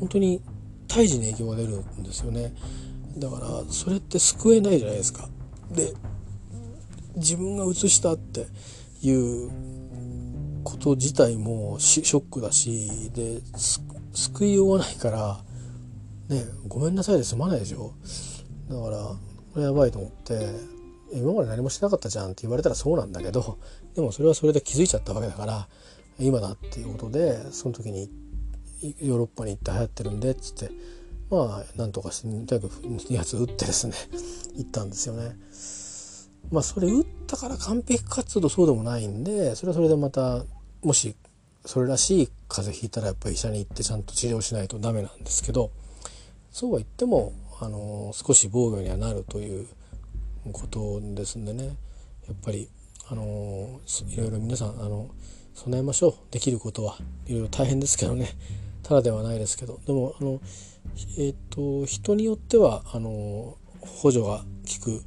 [0.00, 0.42] 本当に
[0.88, 2.52] 胎児に影響が出るんですよね
[3.18, 5.28] だからそれって救えないじゃないですか。
[5.70, 5.92] で
[7.16, 8.46] 自分がうつしたって
[9.02, 9.50] いう
[10.64, 13.40] こと自体もショックだしで
[14.12, 15.40] 救いようがないから
[16.28, 17.94] ねごめんなさいで済まないでしょ。
[18.68, 19.16] だからこ
[19.56, 20.76] れやばいと思って
[21.12, 23.58] 今まで何もしなかったじゃんって言われたらそうなんだけど
[23.94, 25.68] でもそれはそれで気づいちゃったわけだから
[26.18, 28.10] 今だっていうことでその時に
[28.82, 30.70] ヨーロッパに行って流行ってるんでっつって
[31.30, 33.94] まあなんとかしてとにかく2発撃ってですね
[34.56, 35.36] 行ったんですよね。
[36.50, 40.44] まあそれ撃ったから完璧かっつうとそうでもないんでそれはそれでまた
[40.82, 41.16] もし
[41.64, 45.72] それらしい風邪ひいたらやっぱり医者に行ってちゃんと治療しないとダメなんですけど
[46.52, 49.66] そうは言ってもあの少し防御にはなるという
[50.52, 51.66] ことですんでね。
[51.66, 52.68] やっぱり
[53.08, 55.08] あのいろいろ皆さんあの
[55.54, 56.14] 備えましょう。
[56.30, 56.96] できることは。
[57.26, 58.28] いろいろ大変ですけどね。
[58.82, 59.80] ただではないですけど。
[59.86, 60.40] でもあの
[61.18, 64.44] え、ー、と人によってはあの補助が効
[64.80, 65.04] く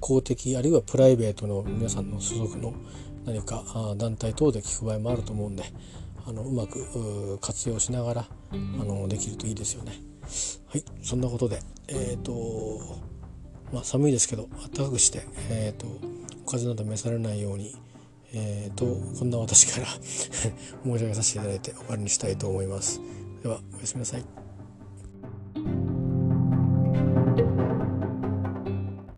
[0.00, 2.74] 公的あるいはプライベートの皆さんの所属の
[3.24, 3.64] 何か
[3.96, 5.64] 団体等で聞く場合もあると思うんで
[6.26, 9.92] あのうまく活用しながらあのできるといいですよね。
[10.68, 12.98] はいそんなことでえっ、ー、と
[13.72, 17.74] まあ寒いですけど暖かくしてえっ、ー、とお風邪など召されないように
[18.32, 18.84] えーと、
[19.18, 20.52] こんな私から 申し
[20.84, 23.00] 上げさせていただいて終わりにしたいと思います。
[23.42, 24.39] ではおやすみなさい。
[25.66, 25.99] you